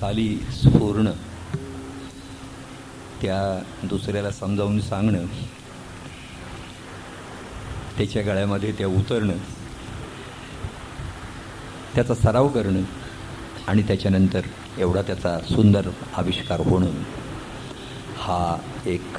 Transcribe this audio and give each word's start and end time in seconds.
साली 0.00 0.36
स्फूर्ण 0.36 1.10
त्या 3.22 3.62
दुसऱ्याला 3.82 4.30
समजावून 4.30 4.80
सांगणं 4.80 5.24
त्याच्या 7.98 8.22
गळ्यामध्ये 8.22 8.72
त्या 8.72 8.86
उतरणं 8.86 9.36
त्याचा 11.94 12.14
सराव 12.14 12.48
करणं 12.48 12.82
आणि 13.66 13.82
त्याच्यानंतर 13.82 14.40
एवढा 14.78 15.02
त्याचा 15.02 15.38
सुंदर 15.38 15.88
आविष्कार 16.16 16.60
होणं 16.60 16.90
हा 18.18 18.56
एक 18.86 19.16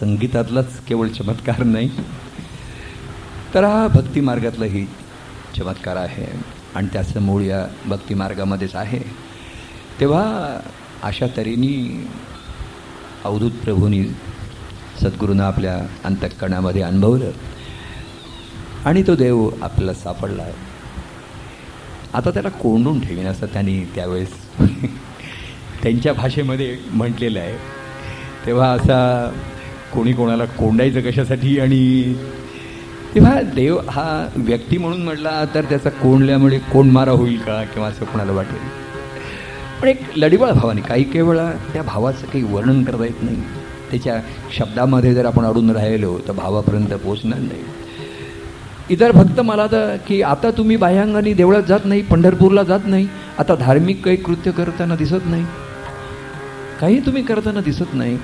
संगीतातलाच 0.00 0.84
केवळ 0.84 1.08
चमत्कार 1.08 1.62
नाही 1.62 1.90
तर 3.54 3.64
हा 3.64 3.86
भक्तिमार्गातलाही 3.88 4.86
चमत्कार 5.58 5.96
आहे. 5.96 6.26
आणि 6.74 6.88
त्याचं 6.92 7.20
मूळ 7.20 7.42
या 7.42 7.66
भक्तिमार्गामध्येच 7.86 8.74
आहे. 8.74 9.21
तेव्हा 10.00 10.60
अशा 11.02 11.26
तऱ्हेने 11.26 12.08
अवधूत 13.24 13.50
प्रभूंनी 13.50 14.04
सद्गुरूंना 15.02 15.46
आपल्या 15.46 15.86
अंतःकरणामध्ये 16.04 16.82
अनुभवलं 16.82 17.30
आणि 18.84 19.02
तो 19.06 19.14
देव 19.14 19.48
आपल्याला 19.62 19.92
सापडला. 19.94 20.42
आता 22.14 22.30
त्याला 22.30 22.48
कोंडून 22.48 23.00
ठेवीन 23.00 23.26
असं 23.26 23.46
त्यांनी 23.46 23.84
त्यावेळेस 23.94 24.28
त्यांच्या 25.82 26.12
भाषेमध्ये 26.12 26.78
म्हटलेलं 26.90 27.40
आहे. 27.40 27.56
तेव्हा 28.46 28.68
असा 28.70 29.30
कोणी 29.92 30.12
कोणाला 30.12 30.44
कोंडायचं 30.44 31.00
कशासाठी 31.00 31.58
आणि 31.58 32.14
तेव्हा 33.14 33.40
देव 33.42 33.78
हा 33.90 34.28
व्यक्ती 34.36 34.78
म्हणून 34.78 35.02
म्हटला 35.02 35.44
तर 35.54 35.64
त्याचा 35.64 35.90
कोंडल्यामुळे 35.90 36.58
कोंड 36.58 36.92
मारा 36.92 37.10
होईल 37.10 37.38
का 37.38 37.64
किंवा 37.64 37.88
असं 37.88 38.04
कोणाला 38.04 38.32
वाटेल? 38.32 38.81
पण 39.82 39.88
एक 39.88 40.00
लढीवाळ 40.16 40.52
भावाने 40.52 40.80
काही 40.80 41.04
काही 41.04 41.20
वेळा 41.20 41.52
त्या 41.72 41.82
भावाचं 41.82 42.26
काही 42.26 42.44
वर्णन 42.44 42.84
करता 42.84 43.04
येत 43.04 43.22
नाही. 43.22 43.36
त्याच्या 43.90 44.20
शब्दामध्ये 44.56 45.14
जर 45.14 45.24
आपण 45.24 45.44
अडून 45.44 45.70
राहिलो 45.70 46.18
तर 46.28 46.32
भावापर्यंत 46.32 46.86
पोचणार 46.86 47.38
नाही. 47.38 47.62
इतर 48.90 49.12
भक्त 49.12 49.40
मला 49.40 49.66
तर 49.66 49.96
की 50.08 50.22
आता 50.22 50.50
तुम्ही 50.50 50.76
बाह्यांगाने 50.76 51.32
देवळात 51.32 51.62
जात 51.62 51.80
नाही 51.84 52.02
पंढरपूरला 52.02 52.62
जात 52.62 52.80
नाही 52.84 53.08
आता 53.38 53.54
धार्मिक 53.54 54.04
काही 54.04 54.16
कृत्य 54.16 54.50
करताना 54.50 54.96
दिसत 54.96 55.26
नाही. 55.26 55.44
काही 56.80 57.00
तुम्ही 57.00 57.22
करताना 57.22 57.60
दिसत 57.60 57.94
नाही. 57.94 58.16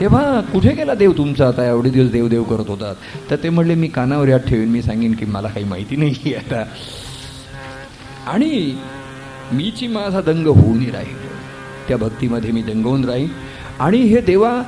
तेव्हा 0.00 0.40
कुठे 0.40 0.70
गेला 0.70 0.94
देव 0.94 1.12
तुमचा? 1.12 1.48
आता 1.48 1.68
एवढे 1.68 1.90
दिवस 1.90 2.10
देव 2.10 2.28
देव 2.28 2.42
करत 2.42 2.64
होतात. 2.68 2.94
तर 3.30 3.36
ते 3.36 3.48
म्हणले 3.48 3.74
मी 3.74 3.88
कानावर 3.88 4.28
यात 4.28 4.40
ठेवीन. 4.40 4.68
मी 4.68 4.82
सांगेन 4.82 5.14
की 5.14 5.24
मला 5.24 5.48
काही 5.48 5.64
माहिती 5.64 5.96
नाही 5.96 6.34
आता. 6.34 6.64
आणि 8.26 8.74
मीची 9.52 9.86
माझा 9.86 10.20
दंग 10.20 10.46
होऊनही 10.46 10.90
राहील. 10.90 11.26
त्या 11.88 11.96
भक्तीमध्ये 11.96 12.50
मी 12.50 12.62
दंगवून 12.62 13.04
राहील 13.04 13.28
आणि 13.80 13.98
हे 13.98 14.20
देवा 14.20 14.62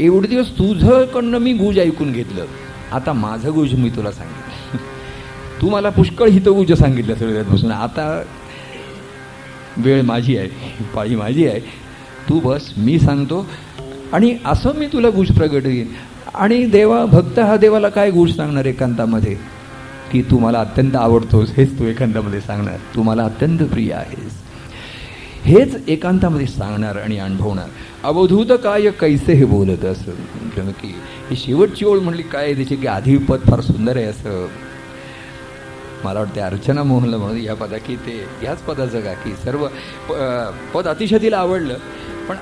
एवढे 0.00 0.28
दिवस 0.28 0.50
तुझंकडनं 0.50 1.38
मी 1.38 1.52
गुज 1.52 1.78
ऐकून 1.78 2.12
घेतलं. 2.12 2.44
आता 2.92 3.12
माझं 3.12 3.52
गुज 3.54 3.74
मी 3.74 3.90
तुला 3.90 4.12
सांगितलं. 4.12 4.78
तू 5.62 5.70
मला 5.70 5.88
पुष्कळ 5.88 6.28
हितगुज 6.28 6.72
सांगितलं 6.72 7.14
सगळ्यात 7.14 7.64
आता 7.64 8.22
वेळ 9.76 10.02
माझी 10.02 10.36
आहे 10.36 10.48
पाळी 10.94 11.16
माझी 11.16 11.46
आहे. 11.46 11.60
तू 12.28 12.40
बस 12.40 12.72
मी 12.76 12.98
सांगतो. 12.98 13.46
आणि 14.12 14.36
असं 14.44 14.74
मी 14.74 14.86
तुला 14.86 15.08
गुज 15.08 15.30
प्रगट 15.30 15.66
येईन 15.66 15.86
आणि 16.34 16.66
देवा 16.66 17.04
भक्त 17.04 17.38
हा 17.38 17.56
देवाला 17.56 17.88
काय 17.88 18.10
गुज 18.10 18.36
सांगणार 18.36 18.64
एकांतामध्ये? 18.64 19.36
की 20.12 20.22
तू 20.22 20.38
मला 20.38 20.60
अत्यंत 20.60 20.96
आवडतोस 20.96 21.50
हेच 21.56 21.78
तू 21.78 21.84
एकांतामध्ये 21.84 22.40
सांगणार. 22.40 22.76
तू 22.94 23.02
मला 23.02 23.24
अत्यंत 23.24 23.58
प्रिय 23.62 23.92
आहेस. 23.94 24.40
हेच 25.44 25.76
एकांतामध्ये 25.88 26.46
सांगणार 26.46 26.96
आणि 26.96 27.18
अनुभवणार. 27.18 27.68
अवधूत 28.04 28.52
काय 28.64 28.90
कैसे 28.90 29.32
हे 29.32 29.44
बोलत 29.44 29.84
असं? 29.84 30.70
की 30.72 30.94
ही 31.30 31.36
शेवटची 31.36 31.84
ओळ 31.84 31.98
म्हणली 31.98 32.22
काय? 32.22 32.54
त्याची 32.54 32.76
की 32.76 32.86
आधी 32.86 33.16
पद 33.18 33.40
फार 33.40 33.60
सुंदर 33.60 33.96
आहे 33.96 34.06
असं. 34.06 34.46
मला 36.04 36.18
वाटते 36.20 36.40
अर्चना 36.40 36.82
मोहनला 36.82 37.16
म्हणून 37.16 37.38
या 37.38 37.54
पदा 37.54 37.78
की 37.78 37.96
ते 37.96 38.18
ह्याच 38.40 38.62
पदाचं 38.62 39.00
का 39.00 39.12
की 39.14 39.32
सर्व 39.44 39.66
पद 40.74 40.88
अतिशय 40.88 41.18
तिला 41.22 41.38
आवडलं. 41.38 41.76
पण 42.28 42.36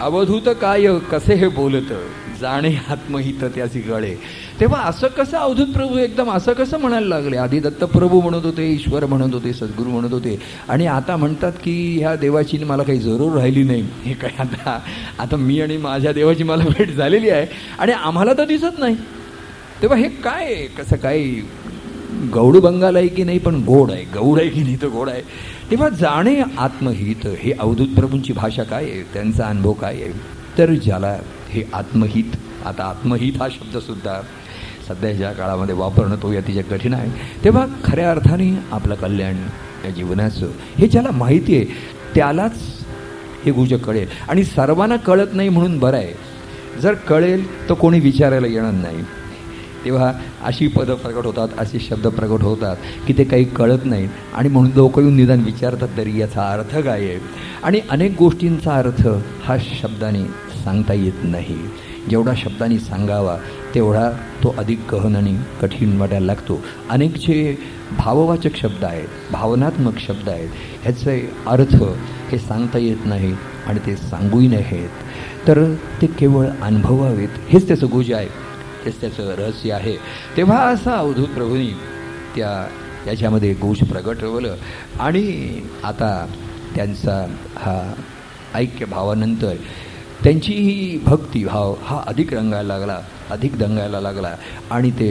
अवधूत 0.00 0.48
काय 0.60 0.86
कसे 1.12 1.34
हे 1.34 1.48
बोलत? 1.48 1.92
जाणे 2.40 2.74
आत्महित 2.88 3.44
त्याची 3.54 3.80
गळे. 3.80 4.14
तेव्हा 4.60 4.80
असं 4.80 5.06
कसं 5.06 5.38
अवधूत 5.38 5.66
प्रभू 5.66 5.98
एकदम 5.98 6.30
असं 6.30 6.52
कसं 6.52 6.78
म्हणायला 6.78 7.06
लागले? 7.06 7.36
आधी 7.36 7.60
दत्तप्रभू 7.60 8.20
म्हणत 8.20 8.44
होते 8.44 8.72
ईश्वर 8.72 9.04
म्हणत 9.06 9.34
होते 9.34 9.52
सद्गुरू 9.52 9.90
म्हणत 9.90 10.12
होते. 10.12 10.38
आणि 10.68 10.86
आता 10.86 11.16
म्हणतात 11.16 11.52
की 11.52 11.98
ह्या 11.98 12.16
देवाची 12.16 12.58
मला 12.58 12.82
काही 12.82 12.98
जरूर 12.98 13.32
राहिली 13.32 13.62
नाही. 13.62 13.82
हे 14.04 14.14
काय 14.14 14.30
आता 14.38 14.78
आता 15.18 15.36
मी 15.36 15.60
आणि 15.60 15.76
माझ्या 15.76 16.12
देवाची 16.12 16.42
मला 16.42 16.64
भेट 16.64 16.96
झालेली 16.96 17.30
आहे. 17.30 17.46
आणि 17.78 17.92
आम्हाला 17.92 18.32
तर 18.32 18.44
दिसत 18.44 18.78
नाही. 18.78 18.96
तेव्हा 19.82 19.98
हे 19.98 20.08
काय 20.08 20.54
कसं 20.78 20.96
काय? 20.96 21.24
गौड 22.34 22.56
बंगाल 22.56 22.96
आहे 22.96 23.08
की 23.08 23.24
नाही? 23.24 23.38
पण 23.38 23.54
गोड 23.54 23.90
आहे. 23.90 24.04
गौड 24.04 24.38
आहे 24.40 24.48
की 24.48 24.62
नाही 24.62 24.76
तर 24.82 24.86
गोड 24.86 25.08
आहे. 25.08 25.22
तेव्हा 25.70 25.88
जाणे 25.88 26.42
आत्महित 26.58 27.26
हे 27.26 27.52
अवधूत 27.52 27.88
प्रभूंची 27.96 28.32
भाषा 28.32 28.62
काय 28.62 28.84
आहे? 28.84 29.02
त्यांचा 29.02 29.46
अनुभव 29.46 29.72
काय 29.72 29.94
आहे? 29.94 30.12
तर 30.58 30.70
ज्याला 30.70 31.16
हे 31.48 31.62
आत्महित 31.72 32.36
आता 32.66 32.84
आत्महित 32.84 33.32
हा 33.42 33.48
शब्दसुद्धा 33.48 34.20
सध्याच्या 34.88 35.32
काळामध्ये 35.32 35.74
वापरणं 35.74 36.16
तो 36.16 36.32
अतिशय 36.32 36.62
कठीण 36.62 36.94
आहे. 36.94 37.10
तेव्हा 37.44 37.66
खऱ्या 37.84 38.10
अर्थाने 38.10 38.58
आपलं 38.72 38.94
कल्याण 38.94 39.36
या 39.84 39.90
जीवनाचं 39.90 40.46
हे 40.78 40.88
ज्याला 40.88 41.10
माहिती 41.10 41.56
आहे 41.56 41.64
त्यालाच 42.14 42.52
हे 43.46 43.52
गुज 43.52 43.74
कळेल. 43.74 44.06
आणि 44.28 44.44
सर्वांना 44.44 44.96
कळत 44.96 45.26
नाही 45.32 45.48
म्हणून 45.48 45.78
बरं 45.78 45.96
आहे. 45.96 46.12
जर 46.80 46.94
कळेल 46.94 47.68
तर 47.68 47.74
कोणी 47.74 48.00
विचारायला 48.00 48.46
येणार 48.46 48.72
नाही. 48.72 49.02
तेव्हा 49.84 50.12
अशी 50.44 50.66
पदं 50.66 50.94
प्रकट 50.94 51.26
होतात 51.26 51.48
असे 51.58 51.78
शब्द 51.78 52.06
प्रकट 52.06 52.42
होतात 52.42 52.76
की 53.06 53.14
ते 53.18 53.24
काही 53.24 53.44
कळत 53.44 53.84
नाहीत 53.84 54.08
आणि 54.34 54.48
म्हणून 54.48 54.70
लोक 54.74 54.98
येऊन 54.98 55.16
निदान 55.16 55.40
विचारतात 55.40 55.88
तरी 55.96 56.20
याचा 56.20 56.52
अर्थ 56.52 56.78
काय 56.78 57.04
आहे? 57.04 57.18
आणि 57.62 57.80
अनेक 57.90 58.14
गोष्टींचा 58.18 58.76
अर्थ 58.76 59.08
हा 59.44 59.56
शब्दाने 59.58 60.24
सांगता 60.64 60.94
येत 60.94 61.24
नाही. 61.24 61.58
जेवढा 62.10 62.32
शब्दांनी 62.36 62.78
सांगावा 62.78 63.36
तेवढा 63.74 64.10
तो 64.42 64.54
अधिक 64.58 64.80
गहन 64.92 65.16
आणि 65.16 65.36
कठीण 65.60 65.96
वाटायला 66.00 66.26
लागतो. 66.26 66.60
अनेक 66.90 67.16
जे 67.16 67.56
भाववाचक 67.98 68.56
शब्द 68.56 68.84
आहेत 68.84 69.08
भावनात्मक 69.32 69.98
शब्द 69.98 70.28
आहेत 70.28 70.48
ह्याचे 70.82 71.18
अर्थ 71.46 71.74
हे 72.30 72.38
सांगता 72.38 72.78
येत 72.78 73.06
नाही 73.06 73.32
आणि 73.66 73.80
ते 73.86 73.96
सांगूही 73.96 74.48
नाहीत 74.48 75.46
तर 75.48 75.62
ते 76.00 76.06
केवळ 76.18 76.46
अनुभवावेत 76.62 77.38
हेच 77.48 77.66
त्याचं 77.68 77.86
गुज 77.92 78.12
आहे 78.12 78.28
हेच 78.84 79.00
त्याचं 79.00 79.34
रहस्य 79.38 79.72
आहे. 79.72 79.96
तेव्हा 80.36 80.58
असा 80.64 80.94
अवधूत 80.94 81.28
प्रभूंनी 81.34 81.70
त्या 82.36 82.50
याच्यामध्ये 83.06 83.52
गोष 83.54 83.82
प्रगटवलं 83.82 84.54
आणि 85.00 85.60
आता 85.84 86.26
त्यांचा 86.74 87.24
हा 87.56 87.94
ऐक्य 88.54 88.84
भावानंतर 88.84 89.54
त्यांची 90.26 90.52
ही 90.52 90.98
भक्तिभाव 91.04 91.74
हा 91.82 92.00
अधिक 92.06 92.32
रंगायला 92.34 92.78
लागला 92.78 92.98
अधिक 93.30 93.56
दंगायला 93.58 94.00
लागला. 94.00 94.34
आणि 94.70 94.90
ते 94.90 95.10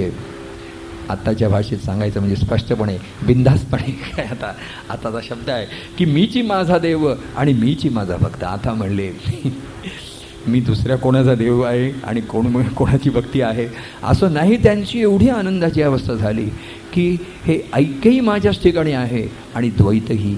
आत्ताच्या 1.09 1.49
भाषेत 1.49 1.77
सांगायचं 1.77 2.19
म्हणजे 2.19 2.35
स्पष्टपणे 2.35 2.97
बिंदासपणे 3.25 3.91
काय 4.11 4.25
आता 4.25 4.51
आताचा 4.89 5.19
शब्द 5.23 5.49
आहे 5.49 5.65
की 5.97 6.05
मीची 6.05 6.41
माझा 6.41 6.77
देव 6.77 7.07
आणि 7.35 7.53
मीची 7.53 7.89
माझा 7.89 8.17
भक्त. 8.17 8.43
आता 8.43 8.73
म्हणले 8.73 9.09
मी 10.47 10.59
दुसऱ्या 10.59 10.97
कोणाचा 10.97 11.35
देव 11.35 11.61
आहे 11.61 11.91
आणि 12.03 12.21
कोण 12.21 12.61
कोणाची 12.67 13.09
भक्ती 13.09 13.41
आहे? 13.41 13.67
असं 14.03 14.33
नाही 14.33 14.57
त्यांची 14.63 14.99
एवढी 15.01 15.29
आनंदाची 15.29 15.81
अवस्था 15.81 16.13
झाली 16.13 16.45
की 16.93 17.07
हे 17.45 17.59
ऐक्यही 17.73 18.19
माझ्याच 18.19 18.61
ठिकाणी 18.63 18.91
आहे 18.91 19.27
आणि 19.55 19.69
द्वैतही 19.69 20.35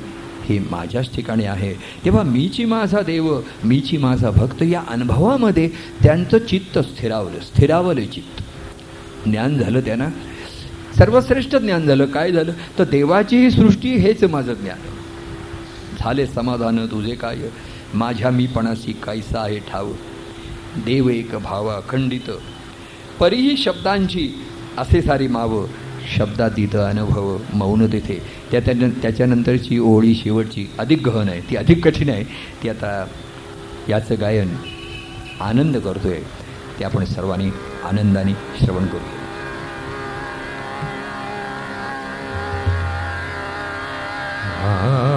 हे 0.49 0.59
माझ्याच 0.59 1.15
ठिकाणी 1.15 1.43
आहे. 1.43 1.73
तेव्हा 1.73 2.23
मीची 2.23 2.65
माझा 2.65 3.01
देव 3.01 3.41
मीची 3.63 3.97
माझा 3.97 4.31
भक्त 4.31 4.63
या 4.63 4.83
अनुभवामध्ये 4.87 5.69
त्यांचं 6.03 6.37
चित्त 6.37 6.79
स्थिरावलं 6.79 7.39
स्थिरावलं 7.39 8.05
चित्त. 8.05 8.41
ज्ञान 9.29 9.57
झालं 9.57 9.79
त्यांना. 9.79 10.09
सर्वश्रेष्ठ 10.97 11.55
ज्ञान 11.55 11.87
झालं. 11.87 12.05
काय 12.05 12.31
झालं? 12.31 12.51
तर 12.79 12.83
देवाची 12.83 13.37
ही 13.37 13.51
सृष्टी 13.51 13.89
हेच 13.89 14.23
माझं 14.23 14.53
ज्ञान. 14.53 14.79
झाले 15.99 16.27
समाधान 16.27 16.85
तुझे 16.85 17.15
काय? 17.15 17.37
माझ्या 17.93 18.31
मीपणाशी 18.31 18.93
कायसा 18.93 19.41
आहे 19.41 19.59
ठाव. 19.59 19.91
देव 20.75 21.09
एक 21.09 21.29
भाव 21.43 21.67
अखंडित 21.67 22.31
परीही 23.19 23.57
शब्दांची 23.57 24.29
असे 24.77 25.01
सारी 25.01 25.27
माव 25.27 25.65
शब्दातीत 26.15 26.75
अनुभव 26.75 27.37
मौन 27.53 27.91
तिथे. 27.91 28.36
त्या 28.51 28.59
त्याच्यानंतरची 29.01 29.77
ओळी 29.79 30.13
शेवटची 30.15 30.65
अधिक 30.79 31.07
गहन 31.07 31.29
आहे 31.29 31.41
ती 31.49 31.55
अधिक 31.55 31.83
कठीण 31.85 32.09
आहे. 32.09 32.23
ती 32.63 32.69
आता 32.69 33.05
याचं 33.89 34.15
गायन 34.21 34.55
आनंद 35.41 35.77
करतो 35.77 36.07
आहे 36.07 36.21
ते 36.79 36.83
आपण 36.85 37.05
सर्वांनी 37.05 37.49
आनंदाने 37.83 38.33
श्रवण 38.59 38.85
करू. 38.87 39.15
आ 44.67 45.16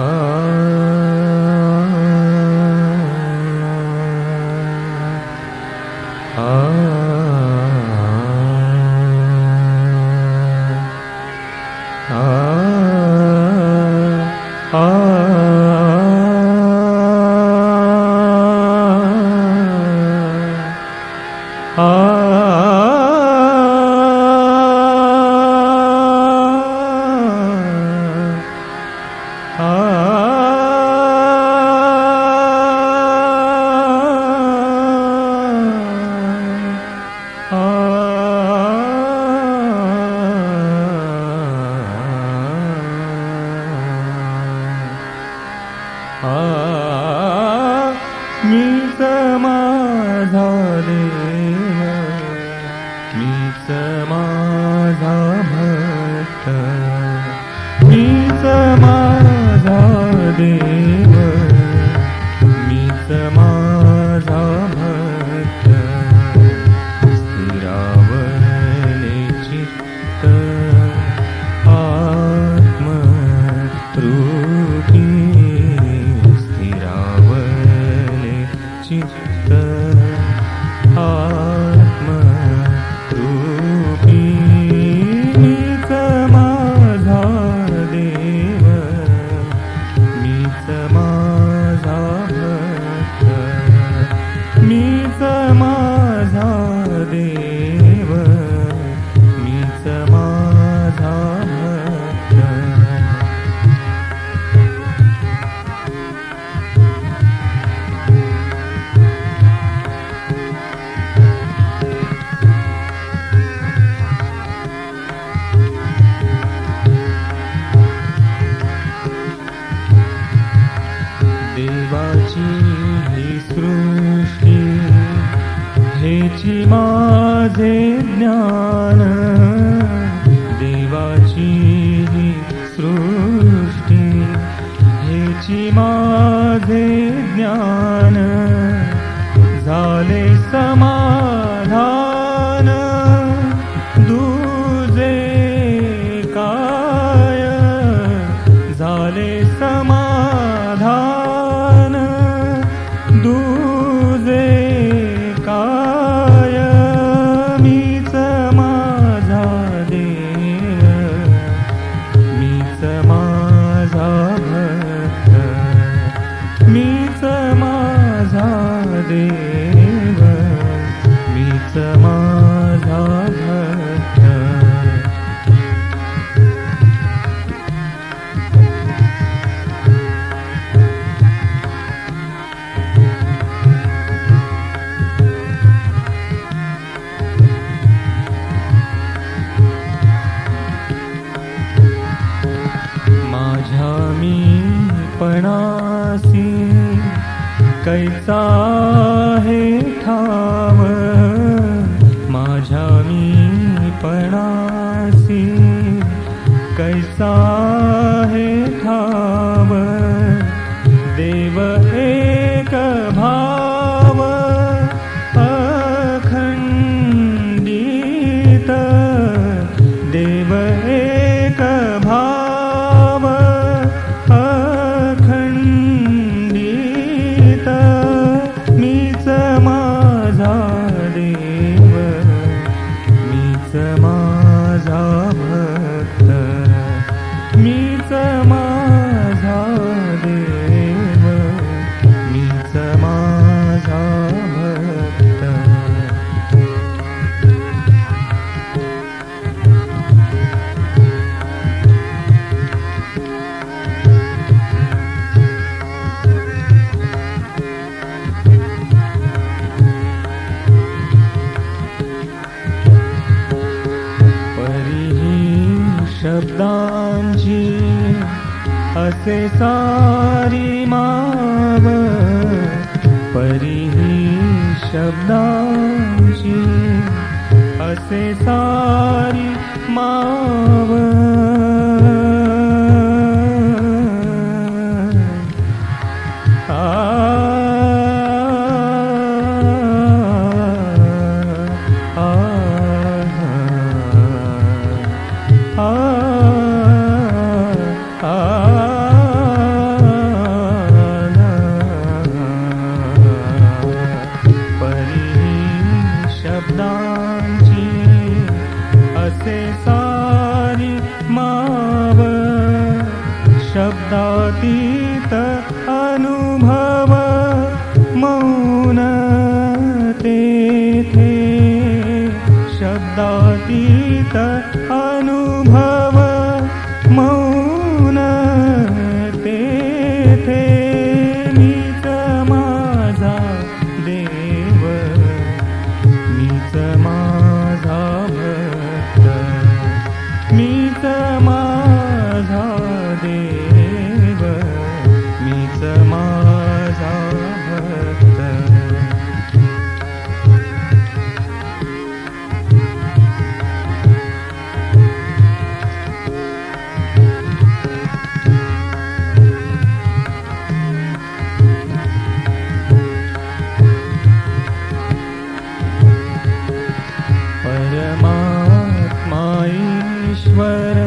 ईश्वर 370.31 370.97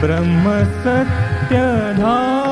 ब्रह्म 0.00 0.52
सत्यधा 0.84 2.49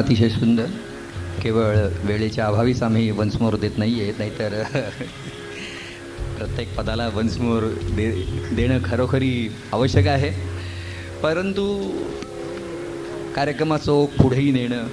अतिशय 0.00 0.28
सुंदर. 0.28 0.66
केवळ 1.42 1.76
वेळेच्या 2.04 2.46
अभावीच 2.46 2.82
आम्ही 2.82 3.10
वंसमोर 3.10 3.56
देत 3.56 3.70
नाही 3.76 4.00
आहे 4.00 4.12
नाहीतर 4.18 4.62
प्रत्येक 6.38 6.76
पदाला 6.76 7.08
वंसमोर 7.08 7.62
दे 7.96 8.24
देणं 8.52 8.78
खरोखरी 8.84 9.48
आवश्यक 9.72 10.06
आहे. 10.06 10.30
परंतु 11.22 11.90
कार्यक्रमाचं 13.36 14.04
पुढेही 14.04 14.50
नेणं 14.50 14.86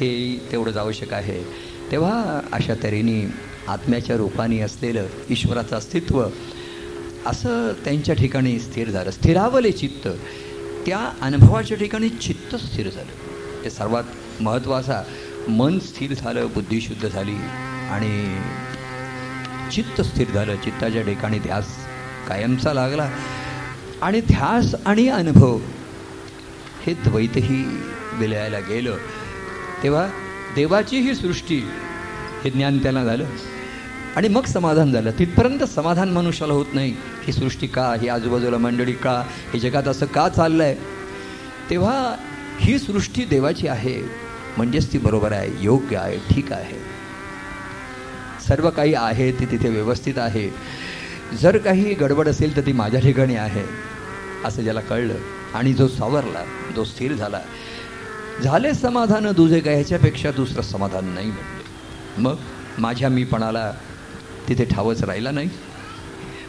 हे 0.00 0.40
तेवढंच 0.52 0.76
आवश्यक 0.76 1.12
आहे. 1.12 1.42
तेव्हा 1.90 2.40
अशा 2.52 2.74
तऱ्हेने 2.74 3.26
आत्म्याच्या 3.68 4.16
रूपाने 4.16 4.60
असलेलं 4.60 5.06
ईश्वराचं 5.30 5.76
अस्तित्व 5.76 6.24
असं 7.26 7.72
त्यांच्या 7.84 8.14
ठिकाणी 8.14 8.58
स्थिर 8.58 8.90
झालं. 8.90 9.10
स्थिरावले 9.10 9.72
चित्त. 9.72 10.08
त्या 10.86 11.12
अनुभवाच्या 11.20 11.76
ठिकाणी 11.76 12.08
चित्त 12.08 12.56
स्थिर 12.56 12.90
झालं. 12.90 13.23
हे 13.64 13.70
सर्वात 13.70 14.04
महत्त्वाचा 14.40 15.02
मन 15.48 15.78
स्थिर 15.78 16.14
झालं 16.14 16.46
बुद्धी 16.54 16.80
शुद्ध 16.80 17.08
झाली 17.08 17.34
आणि 17.90 18.40
चित्त 19.72 20.00
स्थिर 20.00 20.30
झालं. 20.30 20.56
चित्ताच्या 20.56 21.02
ठिकाणी 21.02 21.38
ध्यास 21.38 21.66
कायमचा 22.28 22.72
लागला. 22.72 23.10
आणि 24.02 24.20
ध्यास 24.20 24.74
आणि 24.86 25.08
अनुभव 25.08 25.58
हे 26.86 26.94
द्वैतही 26.94 27.64
विलयाला 28.12 28.58
गेलं. 28.58 28.96
तेव्हा 29.82 30.06
देवाची 30.54 30.96
ही 31.00 31.14
सृष्टी 31.14 31.62
हे 32.44 32.50
ज्ञान 32.50 32.82
त्याला 32.82 33.04
झालं. 33.04 33.26
आणि 34.16 34.28
मग 34.28 34.44
समाधान 34.44 34.92
झालं. 34.92 35.10
तिथपर्यंत 35.10 35.64
समाधान 35.64 36.08
मनुष्याला 36.08 36.52
होत 36.52 36.66
नाही. 36.72 36.96
ही 37.26 37.32
सृष्टी 37.32 37.66
का? 37.66 37.94
ही 38.00 38.08
आजूबाजूला 38.08 38.58
मंडळी 38.58 38.92
का? 38.92 39.24
हे 39.54 39.58
जगात 39.58 39.82
असं 39.82 40.06
का 40.06 40.28
चाललं 40.28 40.62
आहे 40.62 40.74
तेव्हा 41.70 42.16
ही 42.60 42.78
सृष्टी 42.78 43.24
देवाची 43.24 43.68
आहे. 43.68 44.02
म्हणजेच 44.56 44.92
ती 44.92 44.98
बरोबर 44.98 45.32
आहे 45.32 45.50
योग्य 45.60 45.96
आहे 45.96 46.18
ठीक 46.30 46.52
आहे. 46.52 46.78
सर्व 48.48 48.70
काही 48.70 48.94
आहे 48.94 49.32
ती 49.32 49.46
तिथे 49.46 49.68
व्यवस्थित 49.68 50.18
आहे. 50.18 50.50
जर 51.42 51.58
काही 51.58 51.94
गडबड 51.94 52.28
असेल 52.28 52.56
तर 52.56 52.60
ती 52.60 52.72
माझ्या 52.72 53.00
ठिकाणी 53.00 53.36
आहे 53.36 53.64
असं 54.44 54.62
ज्याला 54.62 54.80
कळलं 54.80 55.14
आणि 55.54 55.72
जो 55.72 55.88
सावरला 55.88 56.44
जो 56.76 56.84
स्थिर 56.84 57.14
झाला. 57.14 57.40
झाले 58.42 58.74
समाधान 58.74 59.32
दुजे 59.32 59.60
काय 59.60 59.74
ह्याच्यापेक्षा 59.74 60.30
दुसरं 60.30 60.62
समाधान 60.62 61.04
नाही 61.04 61.26
म्हणले. 61.26 62.22
मग 62.22 62.34
माझ्या 62.78 63.08
मीपणाला 63.08 63.72
तिथे 64.48 64.64
ठावच 64.64 65.04
राहिला 65.04 65.30
नाही. 65.30 65.48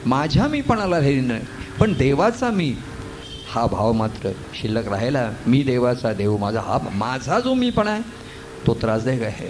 माझ्या 0.06 0.48
मीपणाला 0.48 1.00
राहिली 1.00 1.22
नाही 1.22 1.42
पण 1.80 1.94
देवाचा 1.94 2.52
मी 2.52 2.76
हा 3.48 3.66
भाव 3.68 3.92
मात्र 3.94 4.32
शिल्लक 4.54 4.88
राहिला. 4.88 5.30
मी 5.48 5.62
देवाचा 5.64 6.14
देव 6.14 6.38
माझा 6.38 6.62
हा 6.62 6.78
माझा 6.94 7.40
जो 7.40 7.54
मीपणा 7.54 7.92
आहे 7.92 8.02
तो 8.68 8.74
त्रासदायक 8.74 9.22
आहे. 9.22 9.50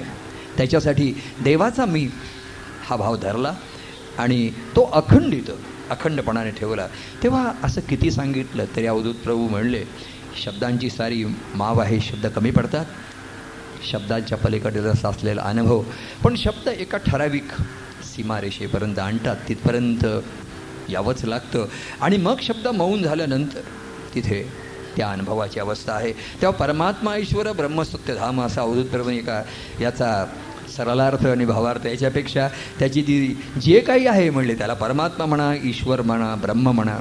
त्याच्यासाठी 0.58 1.14
देवाचा 1.44 1.86
मी 1.86 2.08
हा 2.88 2.96
भाव 2.96 3.16
धरला 3.16 3.54
आणि 4.18 4.50
तो 4.76 4.90
अखंडित 4.94 5.50
अखंडपणाने 5.90 6.52
ठेवला. 6.52 6.88
तेव्हा 7.24 7.52
असं 7.64 7.82
किती 7.82 8.12
सांगितलं 8.12 8.66
तरी 8.76 8.86
अवधूत 8.86 9.16
प्रभू 9.16 9.48
म्हणले 9.48 9.84
शब्दांची 10.44 10.90
सारी 10.90 11.24
माव 11.56 11.80
आहे 11.80 12.00
शब्द 12.00 12.26
कमी 12.28 12.52
पडतात. 12.52 12.86
शब्दांच्या 13.92 14.38
पलीकडे 14.38 14.80
रस 14.80 15.06
असलेला 15.06 15.42
अनुभव. 15.42 15.84
पण 16.24 16.36
शब्द 16.36 16.68
एका 16.68 16.98
ठराविक 16.98 17.48
सीमारेषेपर्यंत 18.04 19.00
आणतात. 19.00 19.36
तिथपर्यंत 19.48 20.06
यावंच 20.90 21.26
लागतं. 21.26 21.66
आणि 22.02 22.18
मग 22.18 22.36
शब्द 22.42 22.68
मौन 22.68 23.04
झाल्यानंतर 23.04 23.62
तिथे 24.16 24.44
त्या 24.98 25.10
अनुभवाची 25.10 25.60
अवस्था 25.60 25.94
आहे. 25.94 26.12
तेव्हा 26.12 26.58
परमात्मा 26.58 27.16
ईश्वर 27.18 27.52
ब्रह्मसत्यधाम 27.52 28.42
असा 28.42 28.62
अवधूत 28.62 28.86
प्रभू 28.86 29.10
एका 29.10 29.42
याचा 29.82 30.26
सरलार्थ 30.78 31.26
आणि 31.28 31.46
भावार्थ 31.46 31.86
याच्यापेक्षा 31.86 32.48
त्याची 32.80 33.02
ती 33.02 33.38
जे 33.62 33.80
काही 33.80 34.08
आहे 34.08 34.30
म्हणले 34.30 34.54
त्याला 34.54 34.74
परमात्मा 34.74 35.26
म्हणा 35.26 35.54
ईश्वर 35.64 36.02
म्हणा 36.02 36.36
ब्रह्म 36.36 36.72
म्हणा 36.72 36.98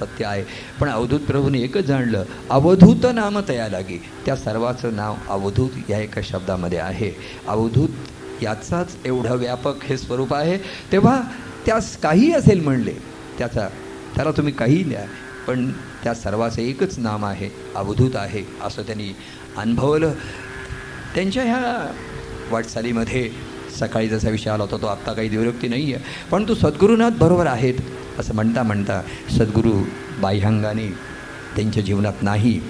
सत्य 0.00 0.24
आहे. 0.24 0.44
पण 0.80 0.88
अवधूत 0.88 1.20
प्रभूने 1.20 1.60
एकच 1.60 1.84
जाणलं 1.84 2.24
अवधूत 2.50 3.06
नाम 3.14 3.38
तया 3.48 3.68
लागी 3.68 3.98
त्या 4.26 4.36
सर्वाचं 4.36 4.96
नाव 4.96 5.14
अवधूत 5.28 5.70
या 5.90 5.98
एका 5.98 6.20
शब्दामध्ये 6.24 6.78
आहे. 6.78 7.10
अवधूत 7.48 8.42
याचाच 8.42 8.96
एवढं 9.04 9.36
व्यापक 9.36 9.84
हे 9.84 9.98
स्वरूप 9.98 10.34
आहे. 10.34 10.58
तेव्हा 10.92 11.20
त्यास 11.66 11.96
काही 11.96 12.32
असेल 12.32 12.60
म्हणले 12.60 12.94
त्याचा 13.38 13.68
त्याला 14.16 14.30
तुम्ही 14.30 14.52
काही 14.52 14.82
द्या. 14.82 15.04
पण 15.46 15.70
त्या 16.02 16.14
सर्वाचं 16.14 16.62
एकच 16.62 16.98
नाम 16.98 17.24
आहे 17.24 17.48
अवधूत 17.74 18.16
आहे 18.16 18.42
असं 18.62 18.82
त्यांनी 18.82 19.12
अनुभवलं. 19.56 20.12
त्यांच्या 21.14 21.42
ह्या 21.42 21.92
वाटचालीमध्ये 22.50 23.28
सकाळी 23.78 24.08
जसा 24.08 24.30
विषय 24.30 24.50
आला 24.50 24.62
होता 24.62 24.76
तो 24.82 24.86
आत्ता 24.86 25.12
काही 25.12 25.28
दिवृत्ती 25.28 25.68
नाही 25.68 25.92
आहे 25.94 26.04
पण 26.30 26.48
तो 26.48 26.54
सद्गुरुनाथ 26.54 27.10
बरोबर 27.10 27.46
आहेत 27.46 27.74
असं 28.18 28.34
म्हणता 28.34 28.62
म्हणता 28.62 29.00
सद्गुरू 29.38 29.72
बाह्यांगाने 30.20 30.86
त्यांच्या 31.56 31.82
जीवनात 31.82 32.22
नाही 32.22 32.60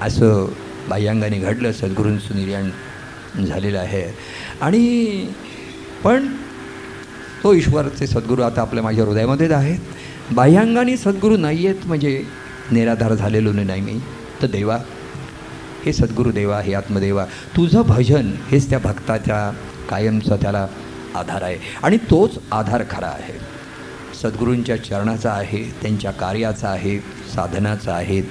असं 0.00 0.46
बाह्यांगाने 0.88 1.38
घडलं 1.38 1.72
सद्गुरूंचं 1.72 2.36
निर्याण 2.36 2.70
झालेलं 3.46 3.78
आहे. 3.78 4.04
आणि 4.60 5.26
पण 6.04 6.26
तो 7.42 7.52
ईश्वरचे 7.54 8.06
सद्गुरू 8.06 8.42
आता 8.42 8.60
आपल्या 8.60 8.82
माझ्या 8.82 9.04
हृदयामध्येच 9.04 9.52
आहेत. 9.52 9.78
बाह्यांगाने 10.32 10.96
सद्गुरू 10.96 11.36
नाही 11.36 11.66
आहेत 11.66 11.86
म्हणजे 11.86 12.24
निराधार 12.72 13.14
झालेलो 13.14 13.52
नाही 13.52 13.80
मी. 13.80 13.98
तर 14.42 14.46
देवा 14.46 14.78
हे 15.86 15.92
सद्गुरू 15.92 16.30
देवा 16.30 16.60
हे 16.60 16.74
आत्मदेवा 16.74 17.24
तुझं 17.24 17.82
भजन 17.82 18.32
हेच 18.50 18.70
त्या 18.70 18.78
भक्ताच्या 18.78 19.52
कायमचा 19.88 20.36
त्याला 20.36 20.66
आधार 21.14 21.42
आहे. 21.42 21.56
आणि 21.82 21.96
तोच 21.96 22.38
आधार 22.52 22.82
खरा 22.90 23.06
आहे. 23.06 23.38
सद्गुरूंच्या 24.22 24.76
चरणाचा 24.84 25.32
आहे 25.32 25.74
त्यांच्या 25.82 26.10
कार्याचा 26.10 26.68
आहे 26.68 26.98
साधनाचा 27.34 27.94
आहे. 27.94 28.22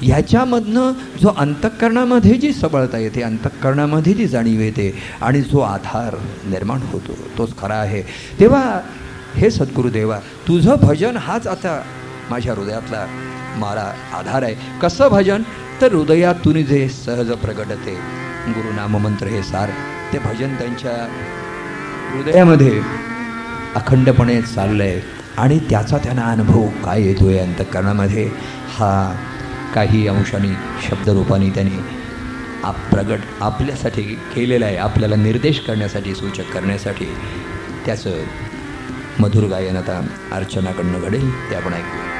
ह्याच्यामधनं 0.00 0.92
जो 1.22 1.28
अंतःकरणामध्ये 1.28 2.34
जी 2.34 2.52
सबळता 2.52 2.98
येते 2.98 3.22
अंतःकरणामध्ये 3.22 4.12
जी 4.14 4.26
जाणीव 4.26 4.60
येते 4.60 4.94
आणि 5.20 5.40
जो 5.40 5.58
आधार 5.58 6.16
निर्माण 6.46 6.80
होतो 6.82 7.18
तोच 7.38 7.58
खरा 7.58 7.74
आहे. 7.74 8.02
तेव्हा 8.40 8.80
हे 9.36 9.50
सद्गुरुदेवा 9.50 10.18
तुझं 10.48 10.76
भजन 10.82 11.16
हाच 11.16 11.46
आता 11.46 11.80
माझ्या 12.30 12.54
हृदयातला 12.54 13.06
मला 13.56 13.92
आधार 14.14 14.42
आहे. 14.42 14.54
कसं 14.82 15.08
भजन? 15.08 15.42
तर 15.80 15.92
हृदयातून 15.92 16.62
जे 16.64 16.88
सहज 16.88 17.30
प्रगटते 17.32 17.94
गुरुनाममंत्र 18.48 19.26
हे 19.26 19.42
सार 19.42 19.70
ते 20.12 20.18
भजन 20.18 20.54
त्यांच्या 20.54 20.92
हृदयामध्ये 22.12 22.80
अखंडपणे 23.74 24.40
चाललं 24.42 24.82
आहे 24.82 25.00
आणि 25.38 25.58
त्याचा 25.70 25.98
त्यांना 25.98 26.24
अनुभव 26.24 26.66
काय 26.84 27.02
येतो 27.02 27.28
आहे 27.28 27.38
अंतःकरणामध्ये 27.38 28.28
हा 28.78 28.90
काही 29.74 30.06
अंशाने 30.08 30.52
शब्दरूपाने 30.88 31.50
त्यांनी 31.50 31.78
आप 32.64 32.76
प्रगट 32.90 33.20
आपल्यासाठी 33.40 34.02
केलेला 34.34 34.66
आहे. 34.66 34.76
आपल्याला 34.76 35.16
निर्देश 35.16 35.60
करण्यासाठी 35.60 36.14
सूचक 36.14 36.52
करण्यासाठी 36.52 37.06
त्याचं 37.86 38.22
मधुर 39.20 39.44
गायन 39.48 39.76
आता 39.76 40.00
अर्चनाकडनं 40.32 41.02
घडेल 41.02 41.30
ते 41.50 41.54
आपण 41.54 41.72
ऐकूया. 41.72 42.15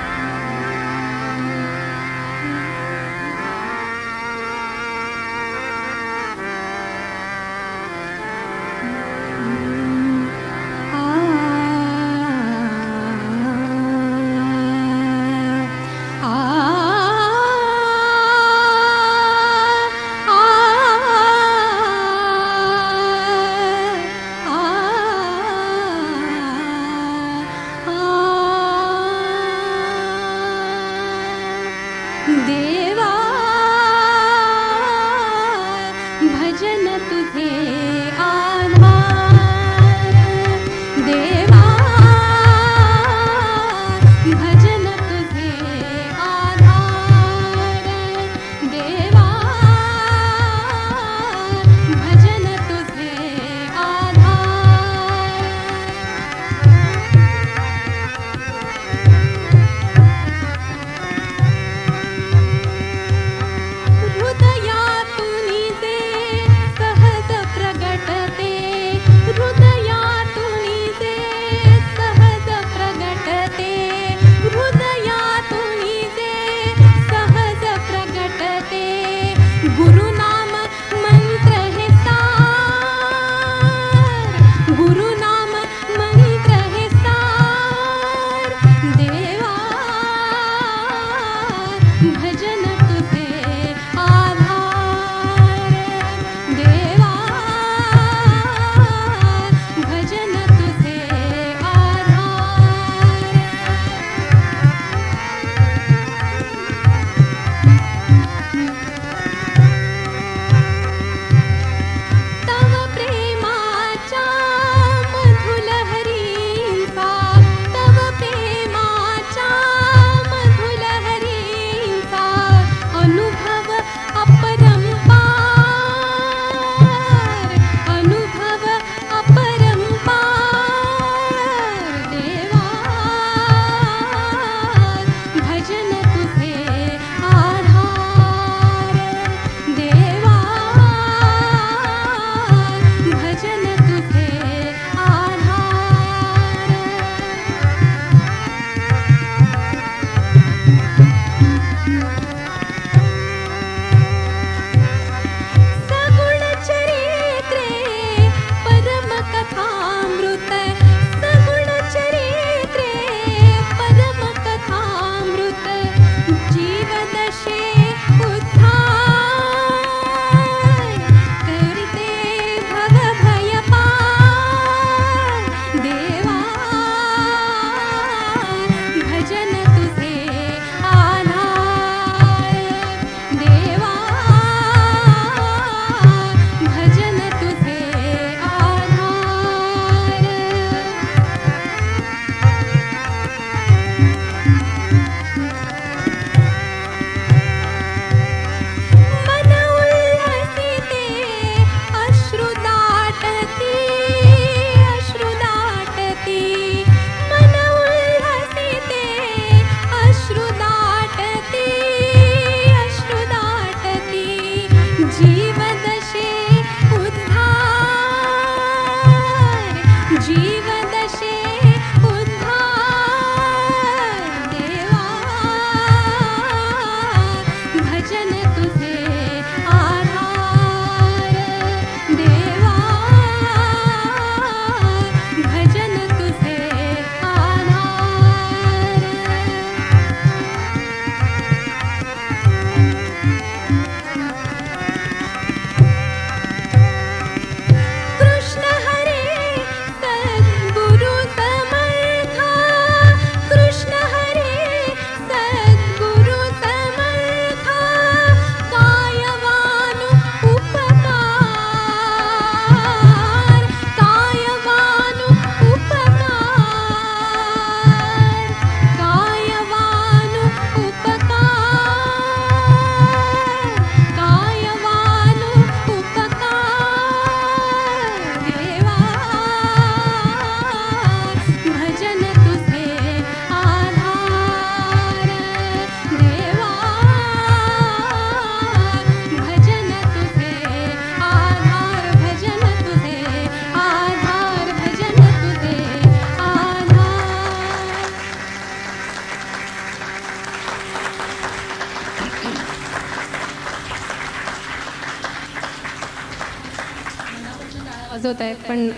पण 308.68 308.88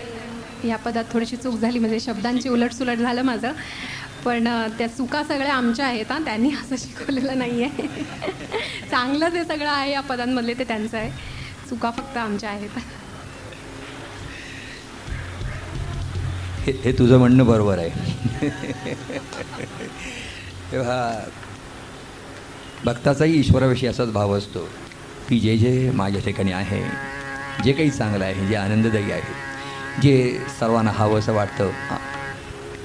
या 0.67 0.77
पदात 0.77 1.03
थोडीशी 1.11 1.35
चूक 1.35 1.55
झाली. 1.55 1.79
म्हणजे 1.79 1.99
शब्दांची 1.99 2.49
उलटसुलट 2.49 2.97
झालं 2.97 3.21
माझं. 3.21 3.51
पण 4.25 4.47
त्या 4.77 4.87
चुका 4.87 5.23
सगळ्या 5.23 5.53
आमच्या 5.53 5.85
आहेत 5.85 6.11
हां. 6.11 6.23
त्यांनी 6.25 6.49
असं 6.53 6.75
शिकवलेलं 6.75 7.37
नाही 7.39 7.63
आहे 7.63 7.87
चांगलं 8.91 9.29
जे 9.29 9.43
सगळं 9.43 9.69
आहे 9.69 9.91
या 9.91 10.01
पदांमधले 10.01 10.53
ते 10.53 10.63
त्यांचं 10.63 10.97
आहे. 10.97 11.11
चुका 11.69 11.91
फक्त 11.91 12.17
आमच्या 12.17 12.49
आहेत. 12.49 12.79
हे 16.65 16.71
हे 16.83 16.91
तुझं 16.91 17.17
म्हणणं 17.17 17.45
बरोबर 17.45 17.77
आहे. 17.77 17.89
तेव्हा 20.71 20.97
भक्ताचाही 22.85 23.39
ईश्वराविषयी 23.39 23.89
असाच 23.89 24.11
भाव 24.11 24.37
असतो 24.37 24.67
की 25.29 25.39
जे 25.39 25.57
जे 25.57 25.91
माझ्या 25.91 26.21
ठिकाणी 26.21 26.51
आहे 26.51 26.81
जे 27.63 27.71
काही 27.73 27.89
चांगलं 27.89 28.23
आहे 28.25 28.47
जे 28.47 28.55
आनंददायी 28.55 29.11
आहे 29.11 29.33
जे 30.01 30.39
सर्वांना 30.59 30.91
हवं 30.91 31.19
असं 31.19 31.33
वाटतं 31.33 31.69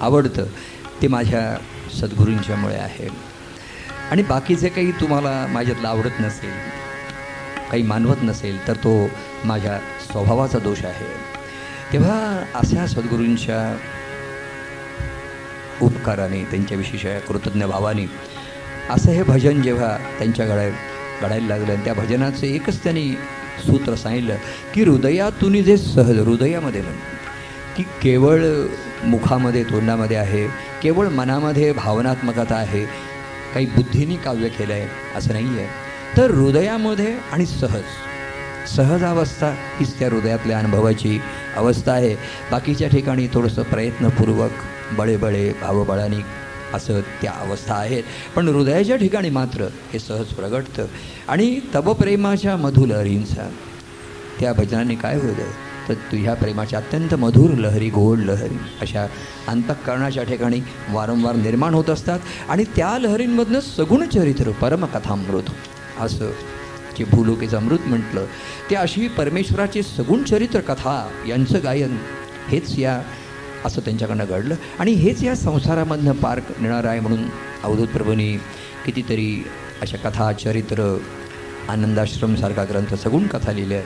आवडतं 0.01 0.45
ते 1.03 1.09
माझ्या 1.09 1.57
सद्गुरूंच्यामुळे 2.01 2.75
आहे. 2.75 3.09
आणि 4.11 4.23
बाकीचे 4.23 4.69
काही 4.69 4.93
तुम्हाला 4.93 5.47
माझ्यातलं 5.51 5.89
आवडत 5.89 6.21
नसेल 6.21 6.51
काही 7.71 7.83
मानवत 7.83 8.23
नसेल 8.23 8.67
तर 8.69 8.77
तो 8.77 9.11
माझ्या 9.45 9.79
स्वभावाचा 10.13 10.59
दोष 10.59 10.85
आहे. 10.85 11.07
तेव्हा 11.93 12.45
अशा 12.55 12.87
सद्गुरूंच्या 12.87 13.79
उपकाराने 15.83 16.45
त्यांच्या 16.45 16.79
विशेष 16.79 17.07
कृतज्ञ 17.29 17.65
भावाने 17.65 18.07
असं 18.91 19.11
हे 19.11 19.23
भजन 19.23 19.63
जेव्हा 19.63 19.97
त्यांच्या 20.19 20.47
गळ्या 20.47 20.69
घडायला 21.23 21.47
लागलं 21.47 21.73
आणि 21.73 21.85
त्या 21.85 21.95
भजनाचं 21.95 22.47
एकच 22.47 22.83
त्यांनी 22.83 23.15
सूत्र 23.63 23.95
सांगितलं 23.95 24.37
की 24.75 24.83
हृदयातून 24.83 25.63
जे 25.63 25.77
सहज 25.77 26.19
हृदयामध्ये 26.19 26.83
की 27.77 27.83
केवळ 27.83 28.43
मुखामध्ये 29.05 29.65
तोंडामध्ये 29.65 30.17
आहे 30.17 30.47
केवळ 30.83 31.09
मनामध्ये 31.09 31.73
भावनात्मकता 31.73 32.55
आहे 32.55 32.85
काही 33.55 33.67
बुद्धीने 33.67 34.17
काव्य 34.17 34.49
केलं 34.49 34.73
आहे 34.73 34.89
असं 35.17 35.33
नाही 35.33 35.59
आहे 35.59 35.67
तर 36.17 36.31
हृदयामध्ये 36.31 37.17
आणि 37.33 37.47
सहज 37.47 37.83
सहज 38.77 39.05
अवस्था 39.05 39.51
हीच 39.79 39.99
त्या 39.99 40.09
हृदयातल्या 40.09 40.59
अनुभवाची 40.59 41.21
अवस्था 41.57 41.93
आहे. 41.93 42.15
बाकीच्या 42.51 42.89
ठिकाणी 42.89 43.29
थोडंसं 43.35 43.63
प्रयत्नपूर्वक 43.63 44.51
बळेबळे 44.93 45.53
भावबळानी 45.63 46.17
असं 46.75 47.01
त्या 47.23 47.33
अवस्था 47.41 47.75
आहेत. 47.75 48.03
पण 48.37 48.49
हृदयाच्या 48.49 48.97
ठिकाणी 48.97 49.31
मात्र 49.31 49.67
हे 49.93 49.99
सहज 49.99 50.27
प्रगटतं. 50.27 50.87
आणि 51.29 51.61
तबप्रेमाच्या 51.75 52.57
मधुलहरींचा 52.57 53.49
त्या 54.41 54.53
भजनाने 54.53 54.95
काय 54.95 55.17
होतं 55.17 55.63
तर 55.89 55.95
तुझ्या 56.13 56.35
प्रेमाच्या 56.35 56.79
अत्यंत 56.79 57.15
मधुर 57.15 57.51
लहरी 57.51 57.89
गोड 57.91 58.19
लहरी 58.19 58.57
अशा 58.81 59.07
अंतःकरणाच्या 59.49 60.23
ठिकाणी 60.23 60.61
वारंवार 60.91 61.35
निर्माण 61.35 61.75
होत 61.75 61.91
असतात. 61.91 62.19
आणि 62.49 62.65
त्या 62.77 62.99
लहरींमधनं 62.99 63.61
सगुण 63.61 64.07
चरित्र 64.09 64.51
परमकथामृत 64.51 65.51
असं 66.01 66.31
जे 66.99 67.05
भूलोकेचं 67.05 67.57
अमृत 67.57 67.87
म्हटलं 67.87 68.25
ते 68.71 68.75
अशी 68.77 69.09
परमेश्वराची 69.09 69.83
सगुण 69.83 70.23
चरित्र 70.23 70.61
कथा 70.61 70.97
यांचं 71.29 71.59
गायन 71.63 71.97
हेच 72.49 72.79
या 72.79 73.01
असं 73.65 73.81
त्यांच्याकडनं 73.81 74.25
घडलं. 74.25 74.55
आणि 74.79 74.93
हेच 74.93 75.23
या 75.23 75.35
संसारामधनं 75.37 76.13
पार 76.13 76.41
नेणार 76.61 76.85
आहे 76.85 77.01
म्हणून 77.01 77.25
अवधूत 77.65 77.89
प्रभूंनी 77.89 78.37
कितीतरी 78.87 79.45
अशा 79.83 79.97
कथा 79.97 80.33
चरित्र 80.33 80.99
आनंदाश्रमसारखा 81.69 82.65
ग्रंथ 82.65 82.95
सगुण 82.95 83.27
कथा 83.27 83.53
लिहिल्या 83.53 83.81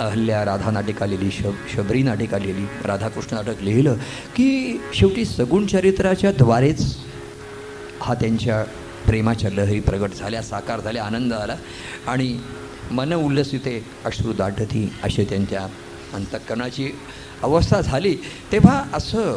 अहल्या 0.00 0.44
राधा 0.44 0.70
नाटिका 0.70 1.06
लिहिली 1.06 1.30
शब 1.30 1.52
शबरी 1.74 2.02
नाटिका 2.02 2.38
लिहिली 2.38 2.66
राधाकृष्ण 2.84 3.36
नाटक 3.36 3.62
लिहिलं 3.62 3.94
की 4.36 4.80
शेवटी 4.94 5.24
सगुण 5.24 5.66
चरित्राच्या 5.66 6.32
द्वारेच 6.32 6.96
हा 8.00 8.14
त्यांच्या 8.14 8.64
प्रेमाच्या 9.06 9.50
लहरी 9.50 9.80
प्रगट 9.80 10.10
झाल्या 10.10 10.42
साकार 10.42 10.80
झाल्या 10.80 11.04
आनंद 11.04 11.32
आला. 11.32 11.56
आणि 12.06 12.38
मन 12.90 13.12
उल्लसिते 13.12 13.84
अश्रू 14.04 14.32
दाटती 14.32 14.92
असे 15.04 15.24
त्यांच्या 15.24 15.66
अंतःकरणाची 16.14 16.90
अवस्था 17.42 17.80
झाली 17.80 18.14
तेव्हा 18.52 18.82
असं 18.92 19.36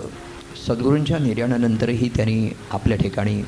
सद्गुरूंच्या 0.68 1.18
निर्याणानंतरही 1.18 2.10
त्यांनी 2.10 2.50
आपल्या 2.72 2.98
ठिकाणी 2.98 3.42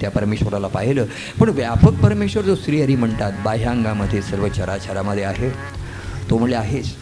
त्या 0.00 0.10
परमेश्वराला 0.10 0.68
पाहिलं. 0.68 1.04
पण 1.40 1.48
व्यापक 1.48 2.02
परमेश्वर 2.02 2.42
जो 2.42 2.54
श्रीहरी 2.54 2.94
म्हणतात 2.94 3.32
बाह्यांगामध्ये 3.44 4.22
सर्व 4.22 4.48
चराचरामध्ये 4.48 5.24
आहे 5.24 5.50
तो 6.30 6.38
म्हणजे 6.38 6.56
आहेच. 6.56 6.94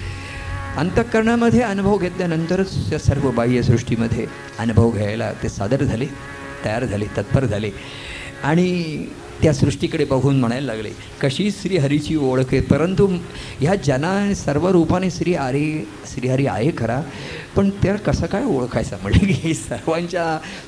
अंतःकरणामध्ये 0.76 1.60
अनुभव 1.62 1.98
घेतल्यानंतरच 1.98 2.90
त्या 2.90 2.98
सर्व 2.98 3.30
बाह्यसृष्टीमध्ये 3.30 4.26
अनुभव 4.58 4.90
घ्यायला 4.90 5.32
ते 5.42 5.48
सादर 5.48 5.82
झाले 5.82 6.06
तयार 6.64 6.84
झाले 6.84 7.06
तत्पर 7.16 7.44
झाले. 7.44 7.70
आणि 8.44 8.96
त्या 9.42 9.52
सृष्टीकडे 9.52 10.04
बघून 10.04 10.38
म्हणायला 10.40 10.66
लागले 10.66 10.90
कशी 11.22 11.50
श्रीहरीची 11.50 12.16
ओळख 12.16 12.52
आहे. 12.52 12.60
परंतु 12.60 13.06
ह्या 13.60 13.74
जना 13.74 14.34
सर्व 14.34 14.68
रूपाने 14.68 15.10
श्री 15.10 15.34
हरी 15.34 15.88
श्रीहरी 16.14 16.46
आहे 16.46 16.70
खरा 16.78 17.00
पण 17.56 17.70
त्या 17.82 17.94
कसं 17.96 18.26
काय 18.26 18.44
ओळखायचं? 18.44 18.96
म्हणजे 19.02 19.26
की 19.32 19.54
सर्वांच्या 19.54 20.24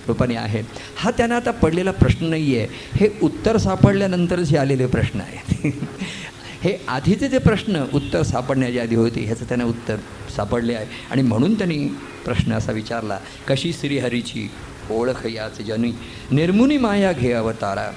रूपाने 0.08 0.36
आहे. 0.36 0.62
हा 0.96 1.10
त्यांना 1.10 1.36
आता 1.36 1.50
पडलेला 1.50 1.90
प्रश्न 1.90 2.26
नाही 2.26 2.56
आहे 2.56 2.66
हे 2.94 3.08
उत्तर 3.22 3.56
सापडल्यानंतरच 3.56 4.48
हे 4.48 4.56
आलेले 4.56 4.86
प्रश्न 4.86 5.20
आहेत. 5.20 5.72
हे 6.62 6.76
आधीचे 6.88 7.28
जे 7.28 7.38
प्रश्न 7.38 7.84
उत्तर 7.94 8.22
सापडण्याच्या 8.22 8.82
आधी 8.82 8.94
होते 8.94 9.20
ह्याचं 9.20 9.44
त्यांना 9.44 9.64
उत्तर 9.64 9.96
सापडले 10.36 10.74
आहे. 10.74 10.86
आणि 11.10 11.22
म्हणून 11.22 11.54
त्यांनी 11.54 11.86
प्रश्न 12.24 12.52
असा 12.52 12.72
विचारला 12.72 13.18
कशी 13.48 13.72
श्रीहरीची 13.72 14.50
ओळख 14.90 15.26
याच? 15.26 15.60
जनी 15.60 15.92
निर्मुनी 16.30 16.76
माया 16.76 17.12
घे 17.12 17.32
अवतारा 17.32 17.90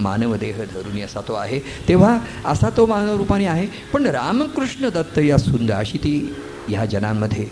मानवदेह 0.00 0.64
धरून 0.64 1.02
असा 1.02 1.20
तो 1.28 1.34
आहे. 1.34 1.58
तेव्हा 1.88 2.18
असा 2.44 2.68
तो 2.76 2.86
मानवरूपाने 2.86 3.46
आहे. 3.46 3.66
पण 3.92 4.06
रामकृष्ण 4.06 4.88
दत्त 4.88 5.18
या 5.18 5.38
सुंदर 5.38 5.74
अशी 5.74 5.98
ती 5.98 6.34
ह्या 6.68 6.84
जनांमध्ये 6.84 7.46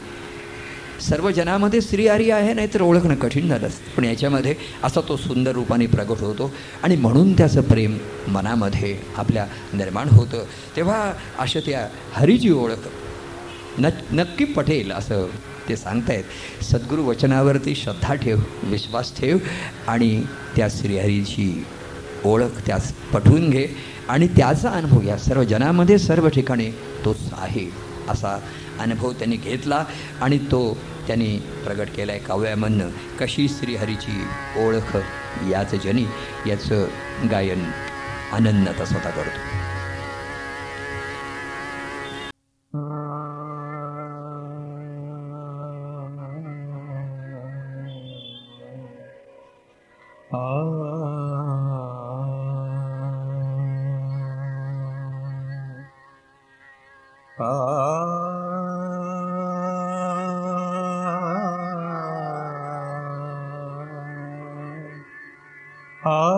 सर्व 1.01 1.31
जनामध्ये 1.31 1.81
श्रीहरी 1.81 2.31
आहे 2.31 2.53
नाहीतर 2.55 2.83
ओळखणं 2.83 3.15
कठीण 3.15 3.49
झालं 3.49 3.69
पण 3.97 4.05
याच्यामध्ये 4.05 4.55
असा 4.83 5.01
तो 5.09 5.17
सुंदर 5.17 5.53
रूपाने 5.53 5.87
प्रगट 5.87 6.21
होतो. 6.21 6.51
आणि 6.83 6.97
म्हणून 6.97 7.33
त्याचं 7.33 7.63
प्रेम 7.63 7.99
मनामध्ये 8.29 8.99
आपल्या 9.17 9.47
निर्माण 9.75 10.09
होतं. 10.09 10.45
तेव्हा 10.77 11.13
अशा 11.39 11.61
त्या 11.61 11.89
हरीची 12.13 12.51
ओळख 12.51 12.89
न 13.79 13.89
नक्की 14.13 14.45
पटेल 14.45 14.93
असं 14.93 15.27
ते 15.69 15.77
सांगतायत. 15.77 16.25
सद्गुरू 16.65 17.05
वचनावरती 17.05 17.75
श्रद्धा 17.75 18.15
ठेव 18.15 18.39
विश्वास 18.63 19.17
ठेव 19.17 19.39
आणि 19.89 20.23
त्या 20.57 20.69
श्रीहरीची 20.71 21.65
ओळख 22.25 22.67
त्यास 22.67 22.93
पटवून 22.93 23.51
घे 23.51 23.69
आणि 24.09 24.29
त्याचा 24.29 24.71
अनुभव 24.71 25.01
घ्या 25.01 25.19
सर्व 25.19 25.43
जनामध्ये 25.43 25.99
सर्व 25.99 26.29
ठिकाणी 26.29 26.71
तोच 27.05 27.17
आहे. 27.33 27.71
असा 28.09 28.41
अनुभव 28.81 29.13
त्यांनी 29.13 29.37
घेतला 29.37 29.85
आणि 30.21 30.39
तो 30.39 30.77
त्यांनी 31.07 31.39
प्रगट 31.65 31.87
केला 31.97 32.13
आहे 32.13 32.21
काव्यामधनं. 32.21 32.89
कशी 33.21 33.49
श्रीहरीची 33.49 34.25
ओळख 34.65 34.99
याच 35.51 35.75
जनी 35.75 36.05
याचं 36.47 36.87
गायन 37.31 37.71
आनंद 38.33 38.69
आता 38.69 38.85
स्वतः 38.85 39.11
करतो. 39.11 39.39
Ah. 57.37 57.45
ah. 66.05 66.34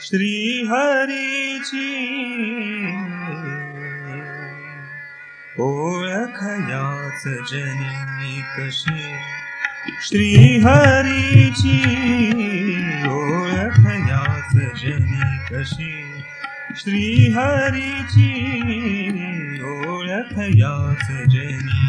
श्रीहरि 0.00 1.60
ओलखयास 5.60 7.24
जने 7.26 8.42
कश्? 8.42 8.84
श्रीहरि 10.08 11.50
ओलखयास 13.08 14.52
जनि 14.54 15.38
कशी? 15.52 16.02
श्री 16.80 17.32
हरिजि 17.32 18.32
ओलखयास् 19.64 21.26
जनि 21.26 21.88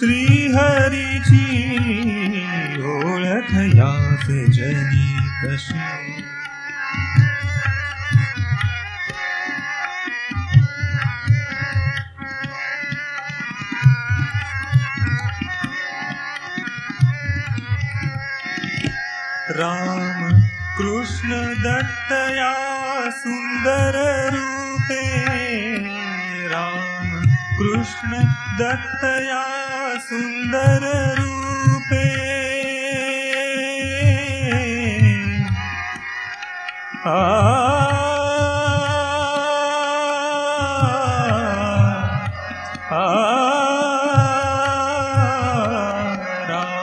श्रीहरीची 0.00 1.44
ओळख 2.82 3.50
यास 3.74 4.26
जनी 4.26 5.16
कशी? 5.42 5.78
राम 19.50 20.30
कृष्ण 20.78 21.52
दत्तया 21.62 22.52
सुंदर 23.10 24.00
रूपे 24.32 25.04
राम 26.48 27.22
कृष्ण 27.58 28.22
दत्तया 28.58 29.49
सुंदर 30.00 30.84
रूपे। 31.18 32.06
आ। 37.06 37.16
राम 46.50 46.80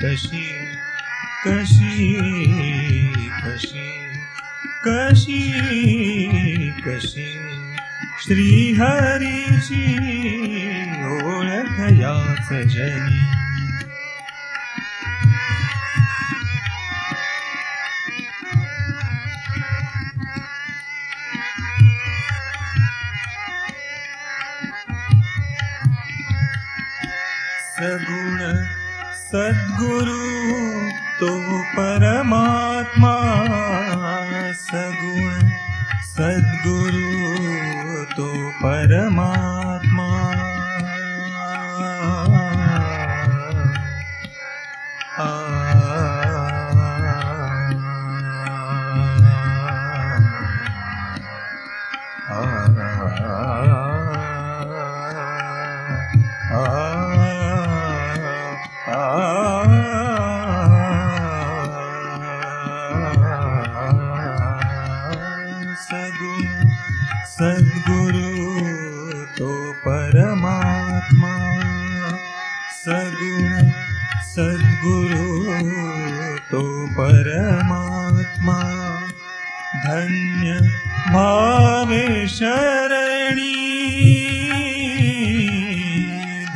जनी 0.00 0.14
कशी 0.14 0.57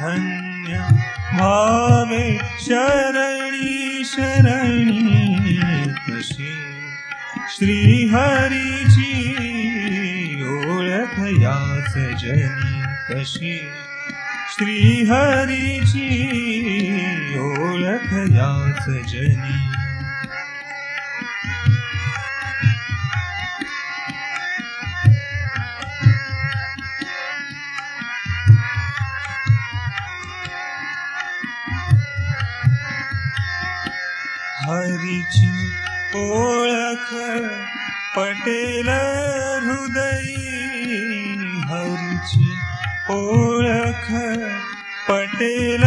धन्य। 0.03 0.79
भावे 1.39 2.39
शरणी 2.61 4.03
शरणी 4.05 5.33
कशी 6.09 6.55
श्रीहरीची 7.51 9.13
ओळख 10.45 11.15
याच 11.43 11.95
जनी 12.23 12.83
कशी। 13.09 13.59
श्रीहरीची 14.55 16.09
ओळख 17.39 18.13
याच 18.13 18.89
ओळख 36.23 37.09
पटेल 38.17 38.89
हृदय 39.65 40.29
हरीची 41.71 42.51
ओळख 43.13 44.07
पटेल 45.09 45.85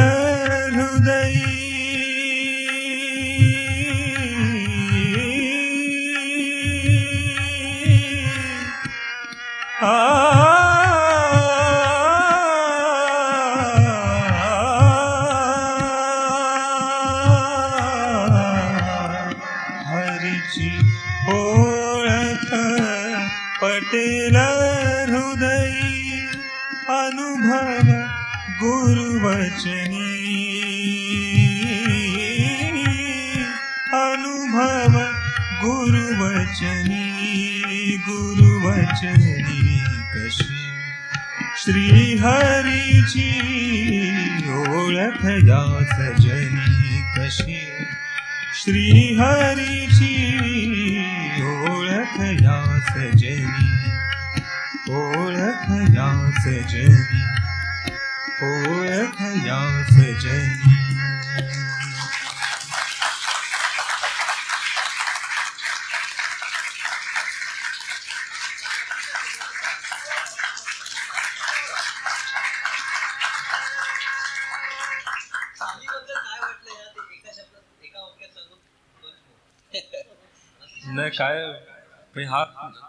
काय 81.17 81.45
म्हणजे 81.45 82.29
हा 82.29 82.43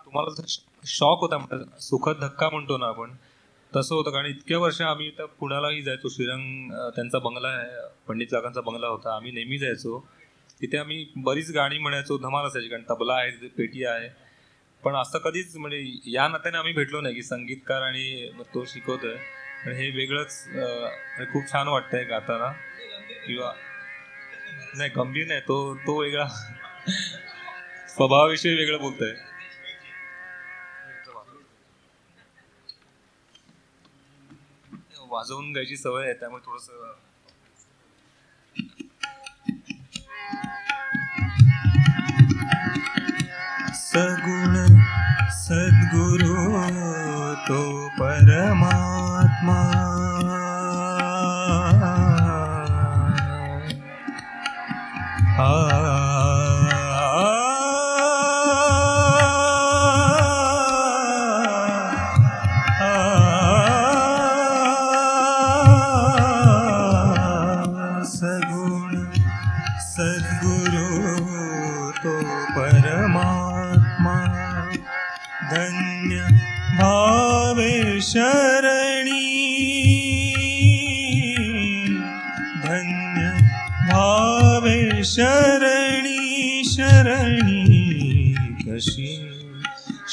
तुम्हाला 0.04 0.42
शॉक 0.86 1.20
होता 1.20 1.38
म्हणजे 1.38 1.80
सुखद 1.80 2.20
धक्का 2.20 2.48
म्हणतो 2.50 2.76
ना 2.78 2.86
आपण 2.86 3.12
तसं 3.72 3.94
होतं. 3.94 4.10
कारण 4.10 4.26
इतक्या 4.26 4.58
वर्ष 4.58 4.80
आम्ही 4.82 5.10
तर 5.18 5.24
पुण्यालाही 5.40 5.82
जायचो. 5.82 6.08
श्रीरंग 6.08 6.70
त्यांचा 6.96 7.18
बंगला 7.18 7.48
आहे 7.48 7.86
पंडित 8.08 8.26
जागांचा 8.30 8.60
बंगला 8.60 8.86
होता. 8.86 9.14
आम्ही 9.16 9.32
नेहमी 9.32 9.58
जायचो. 9.58 9.98
तिथे 10.60 10.78
आम्ही 10.78 11.04
बरीच 11.24 11.50
गाणी 11.54 11.78
म्हणायचो 11.78 12.16
धमाल 12.18 12.46
असायची 12.46 12.68
कारण 12.68 12.82
तबला 12.90 13.14
आहे 13.14 13.30
तिथे 13.30 13.48
पेटी 13.56 13.84
आहे. 13.84 14.08
पण 14.82 14.94
असं 14.96 15.18
कधीच 15.18 15.56
म्हणजे 15.56 15.78
या 16.12 16.26
नात्याने 16.28 16.58
आम्ही 16.58 16.72
भेटलो 16.72 17.00
नाही 17.00 17.14
की 17.14 17.22
संगीतकार 17.22 17.82
आणि 17.82 18.30
मग 18.34 18.44
तो 18.54 18.64
शिकवतोय. 18.64 19.16
आणि 19.64 19.74
हे 19.76 19.90
वेगळंच 19.90 21.32
खूप 21.32 21.52
छान 21.52 21.68
वाटतंय 21.68 22.04
गाताना. 22.04 22.52
किंवा 23.26 23.52
नाही 24.76 24.90
गंभीर 24.96 25.26
नाही 25.26 25.40
तो 25.40 25.74
तो 25.86 26.00
वेगळा. 26.00 26.26
स्वभावाविषयी 27.96 28.54
वेगळं 28.54 28.80
बोलतोय. 28.80 29.12
वाजवून 35.10 35.52
गायची 35.52 35.76
सवय 35.76 36.04
आहे 36.04 36.14
त्यामुळे 36.14 36.42
थोडस 36.46 36.64
सगुण 43.76 44.54
सद्गुरु 45.30 46.34
तो 47.48 47.88
परमात्मा. 47.88 49.60
आ 55.38 56.05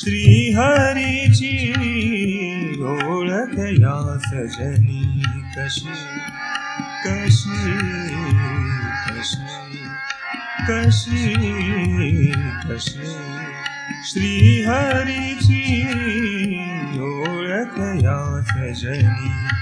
श्रीहरीची 0.03 1.51
ओळख 2.83 3.53
या 3.79 3.97
सजनी 4.19 5.21
कशी 5.55 5.93
कशी 7.05 7.75
कशी 9.07 9.45
कशी 10.67 12.31
कशी 12.65 13.13
श्रीहरीची 14.09 15.63
ओळख 16.99 17.79
या 18.03 18.19
सजनी 18.51 19.52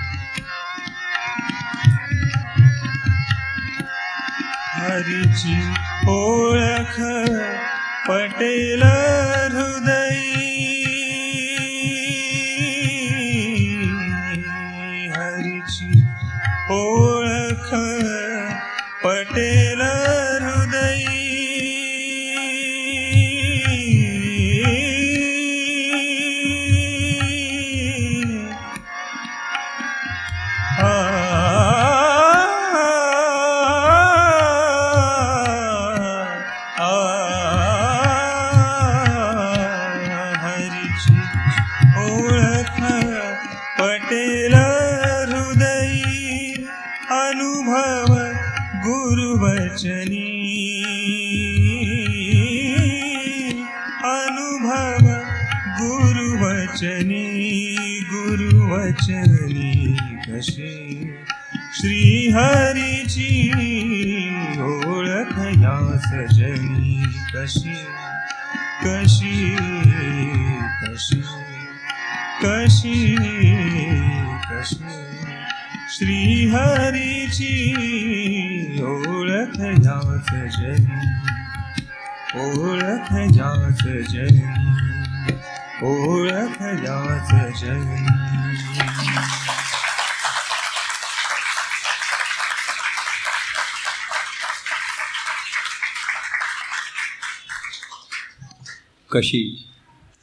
कशी 99.12 99.64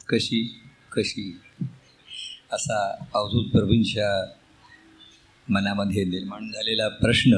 कशी 0.07 0.55
कशी? 0.91 1.37
असा 2.51 3.05
अवधूत 3.13 3.51
प्रभूंच्या 3.51 4.31
मनामध्ये 5.49 6.05
निर्माण 6.05 6.51
झालेला 6.51 6.87
प्रश्न 6.87 7.33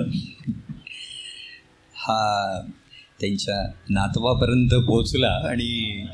हा 1.95 2.62
त्यांच्या 3.20 3.72
नातवापर्यंत 3.89 4.70
पोहोचला 4.88 5.49
आणि 5.49 6.06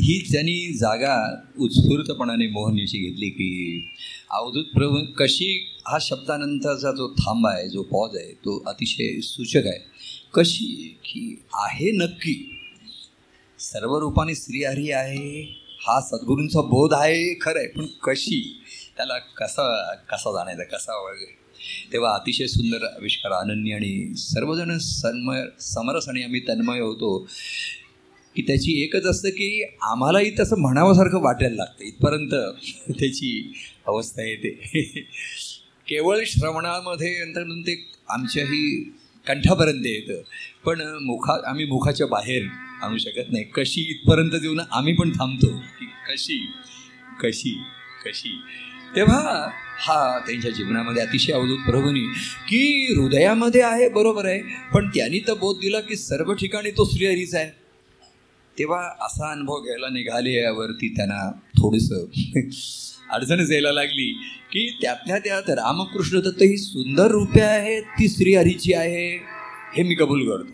ही 0.00 0.32
त्यांनी 0.32 0.74
जागा 0.74 1.42
उत्स्फूर्तपणाने 1.58 2.46
मोहनीशी 2.46 2.98
घेतली 2.98 3.30
की 3.30 3.90
अवधूत 4.30 4.64
प्रभू 4.64 5.12
कशी 5.12 5.76
हा 5.86 5.98
शब्दानंतरचा 6.00 6.92
जो 6.92 7.14
थांबा 7.14 7.50
आहे 7.50 7.68
जो 7.68 7.82
पॉज 7.82 8.16
आहे 8.16 8.32
तो 8.32 8.62
अतिशय 8.66 9.20
सूचक 9.20 9.66
आहे. 9.66 9.91
कशी 10.34 10.98
की 11.04 11.42
आहे 11.54 11.90
नक्की. 11.90 12.58
सर्व 13.58 13.98
रूपाने 13.98 14.34
स्त्रीहरी 14.34 14.90
आहे 14.90 15.42
हा 15.80 16.00
सद्गुरूंचा 16.00 16.60
बोध 16.60 16.94
आहे 16.94 17.34
खरं 17.34 17.58
आहे 17.58 17.68
पण 17.68 17.86
कशी? 17.86 18.60
त्याला 18.96 19.18
कसा 19.18 19.94
कसा 19.94 20.32
जाणायचा? 20.32 20.62
कसा 20.62 21.04
वळगे 21.04 21.42
तेव्हा 21.92 22.14
अतिशय 22.14 22.46
सुंदर 22.46 22.84
आविष्कार 22.84 23.32
अनन्य 23.32 23.74
आणि 23.74 24.14
सर्वजण 24.16 24.78
सन्मय 24.78 25.44
समरस 25.60 26.08
आणि 26.08 26.22
आम्ही 26.22 26.40
तन्मय 26.40 26.80
होतो. 26.80 27.28
की 28.36 28.42
त्याची 28.42 28.82
एकच 28.82 29.06
असतं 29.06 29.28
की 29.28 29.64
आम्हालाही 29.82 30.32
तसं 30.40 30.56
म्हणावंसारखं 30.56 31.22
वाटायला 31.22 31.56
लागतं. 31.56 31.84
इथपर्यंत 31.84 32.30
त्याची 32.98 33.52
अवस्था 33.86 34.22
येते. 34.22 34.50
केवळ 35.88 36.18
श्रवणामध्ये 36.26 37.24
नंतर 37.24 37.44
नंतर 37.44 37.66
ते 37.66 37.88
आमच्याही 38.08 38.92
कंठापर्यंत 39.26 39.86
येतं. 39.86 40.22
पण 40.64 40.80
मुखा 40.80 41.34
आम्ही 41.46 41.64
मुखाच्या 41.64 42.06
बाहेर 42.06 42.42
आणू 42.82 42.98
शकत 42.98 43.32
नाही. 43.32 43.44
कशी 43.44 43.80
इथपर्यंत 43.80 44.30
देऊन 44.30 44.60
आम्ही 44.70 44.94
पण 44.94 45.10
थांबतो 45.10 45.46
की 45.80 45.84
कशी 45.84 46.46
कशी 47.22 47.58
कशी. 48.04 48.40
तेव्हा 48.96 49.50
हा 49.78 50.18
त्यांच्या 50.18 50.50
जीवनामध्ये 50.50 51.02
अतिशय 51.02 51.32
अवधूत 51.32 51.58
प्रभूनी 51.58 52.00
की 52.48 52.94
हृदयामध्ये 52.98 53.62
आहे 53.62 53.88
बरोबर 53.88 54.24
आहे. 54.24 54.40
पण 54.74 54.88
त्यांनी 54.88 55.18
तर 55.18 55.34
बोध 55.34 55.56
दिला 55.56 55.80
की 55.80 55.96
सर्व 55.96 56.32
ठिकाणी 56.32 56.70
तो 56.70 56.90
श्रीहरीच 56.92 57.34
आहे. 57.34 57.50
तेव्हा 58.58 58.80
असा 59.00 59.30
अनुभव 59.30 59.60
घ्यायला 59.60 59.88
निघाले 59.88 60.32
यावरती 60.32 60.88
त्यांना 60.96 61.30
थोडंसं 61.32 62.04
अडचणच 63.12 63.50
यायला 63.50 63.72
लागली 63.72 64.12
की 64.52 64.78
त्यातल्या 64.82 65.18
त्यात 65.18 65.50
रामकृष्ण 65.50 66.20
दत्त 66.20 66.42
ही 66.42 66.56
सुंदर 66.56 67.10
रूपे 67.10 67.40
आहेत 67.40 67.82
ती 67.82 68.08
श्रीहरीची 68.08 68.72
आहे 68.72 69.16
हे 69.76 69.82
मी 69.82 69.94
कबूल 69.94 70.30
करतो. 70.30 70.52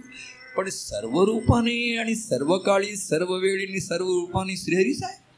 पण 0.56 0.68
सर्व 0.68 1.24
रूपाने 1.24 1.96
आणि 1.96 2.14
सर्व 2.14 2.58
काळी 2.58 2.96
सर्व 2.96 3.34
वेळी 3.34 3.80
सर्व 3.80 4.04
रूपाने 4.04 4.56
श्रीहरीच 4.56 5.02
आहे. 5.02 5.28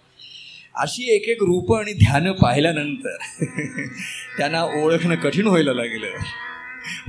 अशी 0.75 1.15
एक 1.15 1.29
एक 1.29 1.43
रूप 1.43 1.75
आणि 1.75 1.93
ध्यान 1.93 2.33
पाहिल्यानंतर 2.33 3.17
त्यांना 4.39 4.63
ओळखणं 4.63 5.15
कठीण 5.15 5.47
व्हायला 5.47 5.73
लागलं. 5.73 6.07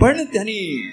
पण 0.02 0.24
त्यांनी 0.24 0.90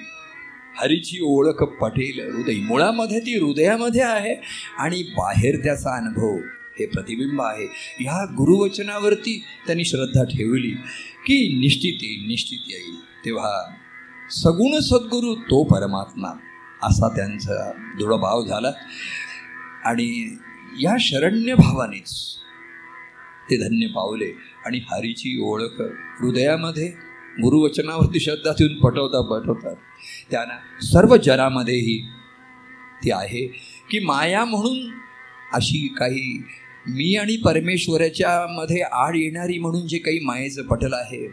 हरीची 0.80 1.18
ओळख 1.22 1.62
पटेल 1.62 2.36
हृदय 2.36 2.54
मुळामध्ये 2.54 3.20
ती 3.20 3.38
हृदयामध्ये 3.38 4.02
आहे 4.02 4.34
आणि 4.78 5.02
बाहेर 5.02 5.56
त्याचा 5.56 5.96
अनुभव 5.96 6.38
हे 6.78 6.86
प्रतिबिंब 6.86 7.40
आहे. 7.42 7.66
ह्या 8.00 8.24
गुरुवचनावरती 8.24 9.44
त्यांनी 9.66 9.84
श्रद्धा 9.84 10.24
ठेवली 10.24 10.70
की 11.26 11.58
निश्चित 11.60 11.98
येईल 12.02 12.26
निश्चित 12.26 12.58
येईल. 12.68 12.94
तेव्हा 13.24 13.74
सगुण 14.30 14.78
सद्गुरू 14.80 15.34
तो 15.34 15.64
परमात्मा 15.64 16.28
असा 16.82 17.08
त्यांचा 17.08 17.72
दृढभाव 17.98 18.44
झाला. 18.44 18.70
आणि 19.84 20.36
या 20.80 20.96
शरण्य 21.00 21.54
भावानेच 21.54 22.14
ते 23.50 23.56
धन्य 23.56 23.86
पावले 23.86 24.32
आणि 24.66 24.78
हरीची 24.78 25.40
ओळख 25.42 25.80
हृदयामध्ये 26.20 26.88
गुरुवचनावरती 27.42 28.20
श्रद्धा 28.20 28.52
ठेवून 28.52 28.80
पटवता 28.80 29.20
पटवतात 29.20 29.76
त्यांना 30.30 30.54
सर्व 30.82 31.16
जनामध्येही 31.16 31.98
ती 33.04 33.10
आहे 33.10 33.46
की 33.90 34.04
माया 34.04 34.44
म्हणून 34.44 34.90
अशी 35.52 35.88
काही 35.98 36.42
मी 36.88 37.14
आणि 37.16 37.36
परमेश्वराच्या 37.36 38.46
मध्ये 38.50 38.80
आड 38.82 39.16
येणारी 39.16 39.58
म्हणून 39.58 39.86
जे 39.86 39.98
काही 39.98 40.18
मायेचं 40.22 40.62
पटल 40.62 40.92
आहे 40.92 41.26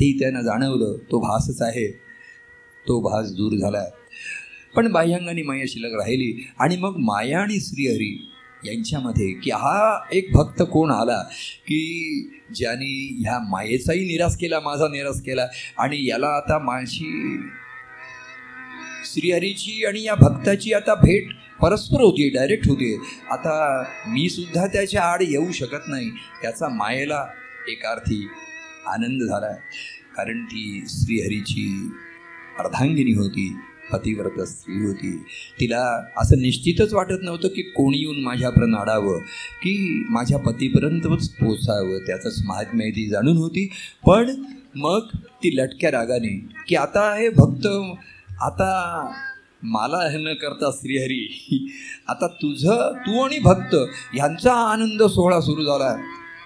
ते 0.00 0.12
त्यांना 0.18 0.42
जाणवलं. 0.42 0.96
तो 1.10 1.20
भासच 1.20 1.62
आहे. 1.62 1.86
तो 2.86 3.00
भास 3.00 3.32
दूर 3.32 3.56
झाला. 3.56 3.84
पण 4.76 4.92
बाह्यांगाने 4.92 5.42
माया 5.42 5.64
शिल्लक 5.68 5.94
राहिली 5.94 6.32
आणि 6.58 6.76
मग 6.76 6.96
माया 6.98 7.40
आणि 7.40 7.60
श्रीहरी 7.60 8.28
यांच्यामध्ये 8.64 9.32
की 9.32 9.50
हा 9.50 10.00
एक 10.12 10.32
भक्त 10.32 10.62
कोण 10.62 10.90
आला 10.90 11.22
की 11.66 11.80
ज्याने 12.54 12.92
ह्या 13.20 13.38
मायेचाही 13.50 14.04
निराश 14.06 14.36
केला 14.36 14.60
माझा 14.60 14.88
निराश 14.88 15.20
केला 15.20 15.46
आणि 15.78 16.04
याला 16.08 16.28
आता 16.28 16.58
माझी 16.58 17.36
श्रीहरीची 19.04 19.84
आणि 19.84 20.02
या 20.02 20.14
भक्ताची 20.14 20.72
आता 20.72 20.94
भेट 20.94 21.28
परस्पर 21.62 22.00
होती 22.00 22.28
डायरेक्ट 22.28 22.68
होती 22.68 22.94
आता 23.30 23.84
मी 24.08 24.28
सुद्धा 24.28 24.66
त्याच्या 24.66 25.02
आड 25.02 25.22
येऊ 25.22 25.52
शकत 25.52 25.88
नाही 25.88 26.10
त्याचा 26.42 26.68
मायेला 26.68 27.26
एका 27.68 27.90
अर्थी 27.90 28.28
आनंद 28.86 29.22
झाला 29.22 29.52
कारण 30.16 30.44
ती 30.44 30.84
श्रीहरीची 30.88 31.90
अर्धांगिनी 32.58 33.12
होती 33.12 33.56
पतिव्रत 33.92 34.40
स्त्री 34.40 34.86
होती. 34.86 35.10
तिला 35.60 36.10
असं 36.16 36.40
निश्चितच 36.42 36.92
वाटत 36.92 37.22
नव्हतं 37.22 37.48
की 37.48 37.62
कोणी 37.62 37.98
येऊन 37.98 38.20
माझ्यापर्यंत 38.22 38.74
आडावं 38.74 39.18
की 39.62 40.04
माझ्या 40.10 40.38
पतीपर्यंतच 40.38 41.28
पोचावं 41.28 41.98
त्याचंच 41.98 42.42
महात्म्य 42.44 42.90
ती 42.90 43.08
जाणून 43.08 43.36
होती. 43.36 43.66
पण 44.06 44.34
मग 44.76 45.06
ती 45.14 45.56
लटक्या 45.56 45.90
रागाने 45.90 46.48
की 46.68 46.74
आता 46.74 47.14
हे 47.14 47.28
भक्त 47.28 47.66
आता 48.42 49.10
मला 49.62 50.10
हे 50.10 50.18
न 50.18 50.34
करता 50.34 50.70
श्रीहरी 50.72 51.26
आता 52.08 52.26
तुझं 52.26 52.92
तू 53.06 53.24
आणि 53.24 53.38
भक्त 53.38 53.74
ह्यांचा 54.14 54.52
आनंद 54.52 55.02
सोहळा 55.02 55.40
सुरू 55.40 55.64
झाला 55.64 56.02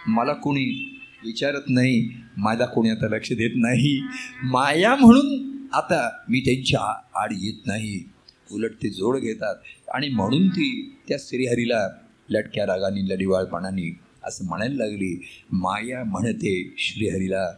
मला 0.07 0.32
कोणी 0.32 0.99
विचारत 1.24 1.62
नाही 1.68 2.11
माझा 2.36 2.66
कोणी 2.66 2.90
आता 2.90 3.09
लक्ष 3.09 3.32
देत 3.32 3.51
नाही. 3.57 4.03
माया 4.45 4.97
म्हणून 4.97 5.59
आता 5.72 6.11
मी 6.28 6.40
त्यांच्या 6.40 7.03
आड 7.22 7.32
येत 7.32 7.66
नाही. 7.66 8.11
उलट 8.53 8.70
ते 8.70 8.88
जोड 8.90 9.16
घेतात. 9.16 9.55
आणि 9.95 10.09
म्हणून 10.09 10.49
ती 10.49 10.97
त्या 11.09 11.16
श्रीहरीला 11.20 11.88
लटक्या 12.28 12.66
रागाने 12.66 13.14
लढिवाळपणाने 13.14 14.01
असं 14.24 14.45
म्हणायला 14.45 14.74
लागली. 14.74 15.26
माया 15.53 16.05
म्हणते 16.05 16.74
श्रीहरीला 16.78 17.53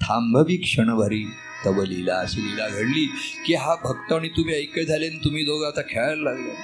थांबवी 0.00 0.56
क्षणभरी. 0.56 1.24
तव 1.64 1.82
लीला 1.82 2.18
अशी 2.18 2.40
लीला 2.40 2.68
घडली 2.68 3.04
की 3.46 3.54
हा 3.54 3.74
भक्त 3.84 4.12
आणि 4.12 4.28
तुम्ही 4.28 4.54
ऐक्य 4.54 4.84
झाले 4.84 5.06
आणि 5.06 5.18
तुम्ही 5.24 5.44
दोघं 5.44 5.66
आता 5.66 5.82
खेळायला 5.82 6.22
लागले. 6.22 6.54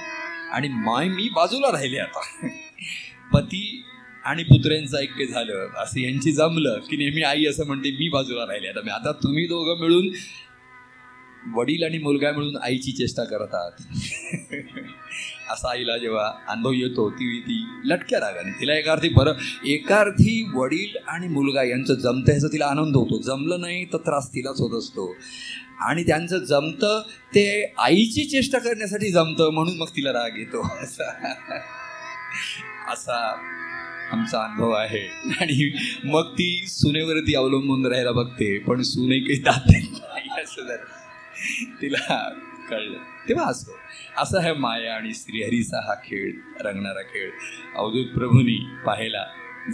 आणि 0.51 0.67
माय 0.67 1.07
मी 1.07 1.29
बाजूला 1.29 1.71
राहिले 1.71 1.97
आता. 1.97 2.21
पती 3.33 3.83
आणि 4.25 4.43
पुत्र्यांचं 4.43 4.97
ऐक्य 4.97 5.25
झालं. 5.25 5.67
असं 5.77 5.99
यांची 5.99 6.31
जमलं 6.31 6.79
की 6.79 6.97
नेहमी 6.97 7.21
आई 7.21 7.45
असं 7.45 7.65
म्हणते 7.65 7.91
मी 7.91 8.09
बाजूला 8.09 8.45
राहिले 8.47 8.67
आता. 8.67 8.93
आता 8.95 9.11
तुम्ही 9.11 9.45
दोघं 9.45 9.79
मिळून 9.79 10.09
वडील 11.55 11.83
आणि 11.83 11.97
मुलगा 11.97 12.31
मिळून 12.31 12.57
आईची 12.57 12.91
चेष्टा 12.91 13.23
करतात 13.23 13.71
असा 15.49 15.71
आईला 15.71 15.97
जेव्हा 15.97 16.31
अनुभव 16.47 16.71
येतो 16.71 17.09
ती 17.09 17.39
ती 17.39 17.65
लटक्या 17.83 18.19
रागाने 18.19 18.51
तिला 18.51 18.77
एका 18.77 18.91
अर्थी 18.91 19.09
बरं 19.09 19.33
एका 19.65 19.99
अर्थी 19.99 20.49
वडील 20.53 20.97
आणि 21.07 21.27
मुलगा 21.27 21.63
यांचं 21.63 21.93
जमतं 21.93 22.31
ह्याचा 22.31 22.47
तिला 22.47 22.65
आनंद 22.65 22.95
होतो. 22.95 23.21
जमलं 23.21 23.61
नाही 23.61 23.85
तर 23.85 23.97
त्रास 23.97 24.29
तिलाच 24.29 24.59
होत 24.59 24.79
असतो. 24.79 25.15
आणि 25.79 26.03
त्यांचं 26.03 26.37
जमतं 26.37 27.01
ते 27.35 27.73
आईची 27.77 28.25
चेष्टा 28.25 28.59
करण्यासाठी 28.59 29.11
जमतं 29.11 29.49
म्हणून 29.49 29.77
मग 29.77 29.87
तिला 29.87 30.13
राग 30.13 30.37
येतो. 30.37 30.61
असा 30.83 31.33
असा 32.91 33.17
आमचा 34.11 34.39
अनुभव 34.39 34.71
आहे. 34.71 35.07
आणि 35.41 35.77
मग 36.03 36.31
ती 36.33 36.65
सुनेवरती 36.67 37.35
अवलंबून 37.35 37.85
राहायला 37.85 38.11
बघते 38.11 38.57
पण 38.59 38.81
सुने 38.81 39.19
काही 39.19 39.39
दात 39.39 39.61
नाही 39.65 40.41
असं 40.43 40.67
जर 40.67 40.77
तिला 41.81 42.29
कळलं. 42.69 42.97
तेव्हा 43.27 43.45
असतो 43.45 43.71
असा 44.17 44.39
आहे 44.39 44.53
माया 44.53 44.95
आणि 44.95 45.13
श्रीहरीचा 45.13 45.87
हा 45.87 45.93
खेळ 45.95 46.31
रंगणारा 46.59 47.01
खेळ. 47.01 47.31
अवधूत 47.75 48.05
प्रभूंनी 48.05 48.57
पाहायला 48.85 49.25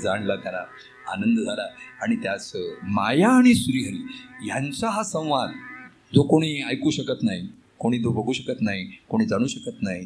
जाणला 0.01 0.35
त्याला 0.35 0.65
आनंद 1.07 1.39
झाला. 1.39 1.67
आणि 2.01 2.15
त्याच 2.15 2.51
माया 2.83 3.29
आणि 3.29 3.53
श्रीहरी 3.53 4.05
ह्यांचा 4.45 4.89
हा 4.89 5.03
संवाद 5.03 5.49
जो 6.15 6.23
कोणी 6.23 6.61
ऐकू 6.61 6.91
शकत 6.91 7.23
नाही 7.23 7.47
कोणी 7.79 7.97
तो 7.97 8.11
बघू 8.11 8.33
शकत 8.33 8.61
नाही 8.61 8.85
कोणी 9.09 9.25
जाणू 9.25 9.47
शकत 9.47 9.81
नाही 9.81 10.05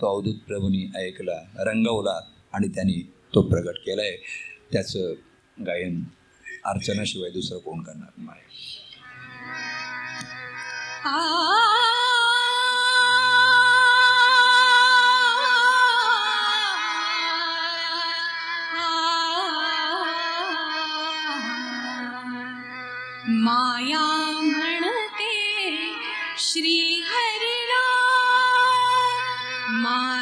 तो 0.00 0.16
अवधूत 0.16 0.34
प्रभूंनी 0.34 0.92
ऐकला 0.96 1.64
रंगवला 1.70 2.20
आणि 2.52 2.68
त्यांनी 2.68 3.12
तो 3.34 3.42
प्रगट 3.42 3.78
केला 3.78 4.02
आहे 4.02 4.16
त्याचं 4.72 5.12
गायन 5.66 6.02
अर्चनाशिवाय 6.64 7.30
दुसरं 7.30 7.58
कोण 7.58 7.82
करणार? 7.82 8.10
माया. 8.18 8.42
मायाणके 23.28 24.44
श्रीहरिणा। 26.38 27.82
मा 29.68 30.15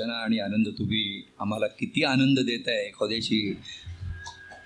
अर्चना 0.00 0.24
आणि 0.24 0.38
आनंद 0.38 0.68
तुम्ही 0.78 1.22
आम्हाला 1.40 1.66
किती 1.66 2.04
आनंद 2.04 2.38
देत 2.38 2.68
आहे 2.68 2.86
एखाद्याची 2.86 3.52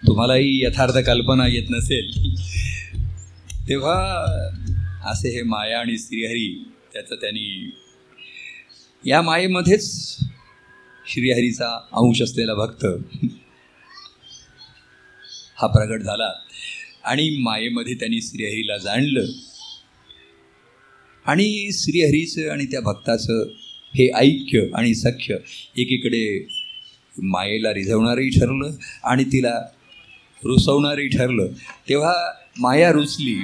तुम्हालाही 0.06 0.64
यथार्थ 0.64 0.98
कल्पना 0.98 1.46
येत 1.46 1.70
नसेल. 1.70 2.10
तेव्हा 3.68 3.96
असे 5.04 5.36
हे 5.36 5.42
माया 5.42 5.80
आणि 5.80 5.98
श्रीहरी 5.98 6.72
त्याचं 6.92 7.14
त्यांनी 7.14 7.74
या 9.06 9.22
मायेमध्येच 9.22 10.16
श्रीहरीचा 11.08 11.88
अंश 11.92 12.22
असलेला 12.22 12.54
भक्त 12.54 12.86
हा 15.56 15.66
प्रगट 15.66 16.02
झाला. 16.02 16.32
आणि 17.04 17.36
मायेमध्ये 17.40 17.94
त्यांनी 17.94 18.22
श्रीहरीला 18.22 18.78
जाणलं. 18.78 19.26
आणि 21.26 21.70
श्रीहरीचं 21.72 22.50
आणि 22.50 22.64
त्या 22.64 22.80
भक्ताचं 22.80 23.61
हे 23.94 24.10
ऐक्य 24.14 24.66
आणि 24.74 24.94
सख्य 24.94 25.34
एकीकडे 25.76 26.46
मायेला 27.22 27.74
रिझवणारही 27.74 28.28
ठरलं 28.28 28.70
आणि 29.04 29.24
तिला 29.24 29.60
रुसवणारही 30.44 31.08
ठरलं. 31.08 31.46
तेव्हा 31.88 32.14
माया 32.58 32.92
रुचली 32.92 33.36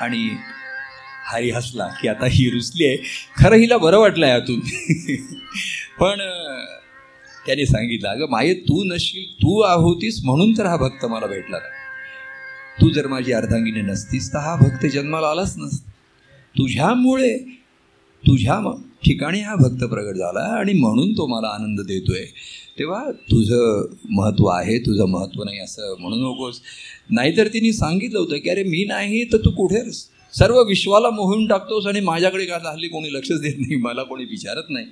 आणि 0.00 0.30
हरी 1.26 1.50
हसला 1.50 1.86
की 2.02 2.08
आता 2.08 2.26
ही 2.26 2.50
रुचली 2.50 2.86
आहे. 2.86 2.96
खरं 3.36 3.56
हिला 3.56 3.76
बरं 3.76 3.98
वाटलं 3.98 4.26
आहे 4.26 4.34
यातून. 4.34 4.60
पण 6.00 6.18
त्याने 7.46 7.66
सांगितलं 7.66 8.08
अगं 8.08 8.26
माये 8.30 8.54
तू 8.54 8.84
नसशील 8.84 9.32
तू 9.34 9.62
होतीस 9.62 10.20
म्हणून 10.24 10.58
तर 10.58 10.66
हा 10.66 10.76
भक्त 10.76 11.04
मला 11.04 11.26
भेटला 11.26 11.58
तू 12.80 12.88
जर 12.88 13.06
माझी 13.06 13.32
अर्धांगिनी 13.32 13.80
नसतीस 13.80 14.32
तर 14.32 14.38
हा 14.38 14.56
भक्त 14.56 14.86
जन्माला 14.86 15.26
आलाच 15.26 15.54
नसता. 15.58 15.90
तुझ्यामुळे 16.58 17.38
तुझ्या 18.26 18.60
ठिकाणी 19.04 19.40
हा 19.40 19.54
भक्त 19.54 19.84
प्रगट 19.84 20.14
झाला 20.14 20.58
आणि 20.58 20.72
म्हणून 20.72 21.12
तो 21.12 21.26
मला 21.26 21.46
आनंद 21.46 21.80
देतोय. 21.80 22.24
तेव्हा 22.78 23.10
तुझं 23.12 23.86
महत्त्व 24.10 24.46
आहे 24.46 24.78
तुझं 24.78 25.04
महत्त्व 25.04 25.44
नाही 25.44 25.58
असं 25.58 25.96
म्हणू 26.00 26.16
नकोस. 26.16 26.60
नाहीतर 27.10 27.46
तिने 27.46 27.72
सांगितलं 27.72 28.18
होतं 28.18 28.36
की 28.36 28.50
अरे 28.50 28.62
मी 28.62 28.84
नाही 28.84 29.24
तर 29.24 29.36
तू 29.36 29.50
कुठे 29.50 29.78
आहेस? 29.78 30.08
सर्व 30.34 30.62
विश्वाला 30.62 31.10
मोहून 31.10 31.46
टाकतोस 31.46 31.86
आणि 31.86 32.00
माझ्याकडे 32.00 32.44
का 32.44 32.70
हल्ली 32.72 32.88
कोणी 32.88 33.12
लक्षच 33.12 33.40
देत 33.40 33.54
नाही? 33.58 33.76
मला 33.76 34.02
कोणी 34.02 34.24
विचारत 34.24 34.62
नाही. 34.70 34.86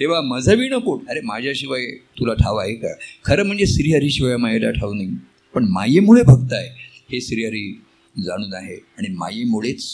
तेव्हा 0.00 0.20
मजबी 0.20 0.68
नको. 0.68 0.98
अरे 1.08 1.20
माझ्याशिवाय 1.20 1.86
तुला 1.86 2.34
ठाव 2.34 2.56
आहे 2.56 2.74
का? 2.74 2.88
खरं 3.24 3.42
म्हणजे 3.42 3.66
श्रीहरीशिवाय 3.66 4.36
मायेला 4.36 4.70
ठाव 4.70 4.92
नाही. 4.92 5.08
पण 5.54 5.64
मायेमुळे 5.68 6.22
भक्त 6.22 6.52
आहे. 6.52 6.68
हे 7.12 7.20
श्रीहरी 7.20 7.80
जाणून 8.24 8.54
आहे. 8.54 8.74
आणि 8.74 9.14
मायेमुळेच 9.14 9.84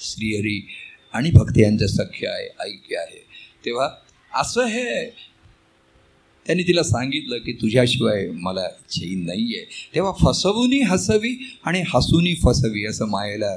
श्रीहरी 0.00 0.68
आणि 1.16 1.30
भक्त 1.30 1.58
यांचं 1.58 1.86
सख्य 1.86 2.28
आहे 2.28 2.48
ऐक्य 2.68 2.96
आहे. 2.96 3.24
तेव्हा 3.64 3.88
असं 4.34 4.64
हे 4.64 5.10
त्यांनी 6.46 6.62
तिला 6.62 6.82
सांगितलं 6.82 7.38
की 7.38 7.52
तुझ्याशिवाय 7.52 8.26
मला 8.30 8.68
चैन 8.90 9.24
नाही 9.26 9.56
आहे 9.56 9.66
तेव्हा 9.94 10.12
फसवूनही 10.12 10.80
हसवी 10.80 11.58
आणि 11.64 11.82
हसूनही 11.94 12.34
फसवी 12.34 12.86
असं 12.86 13.06
मायेला 13.06 13.56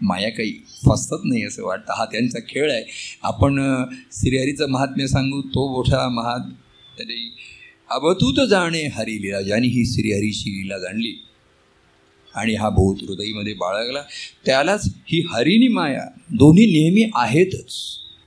माया 0.00 0.30
काही 0.30 0.52
फसत 0.86 1.24
नाही 1.24 1.44
असं 1.46 1.64
वाटतं. 1.64 1.92
हा 1.96 2.04
त्यांचा 2.04 2.38
खेळ 2.48 2.72
आहे. 2.72 2.84
आपण 3.22 3.58
श्रीहरीचं 4.12 4.68
महात्म्य 4.68 5.06
सांगू 5.06 5.40
तो 5.42 5.72
मोठा 5.72 6.08
महात 6.08 6.40
तरी 6.98 7.32
अवतूत 7.90 8.48
जाणे 8.48 8.82
हरी 8.86 9.22
लीला. 9.22 9.40
ज्याने 9.42 9.66
ही 9.66 9.84
श्रीहरीची 9.84 10.50
लीला 10.50 10.78
जाणली. 10.78 11.12
आणि 12.34 12.54
हा 12.54 12.68
भूत 12.68 12.96
हृदयीमध्ये 13.00 13.54
बाळगला. 13.54 14.02
त्यालाच 14.46 14.88
ही 15.06 15.26
हरिणी 15.30 15.68
माया 15.68 16.04
दोन्ही 16.30 16.66
नेहमी 16.66 17.10
आहेतच. 17.14 17.74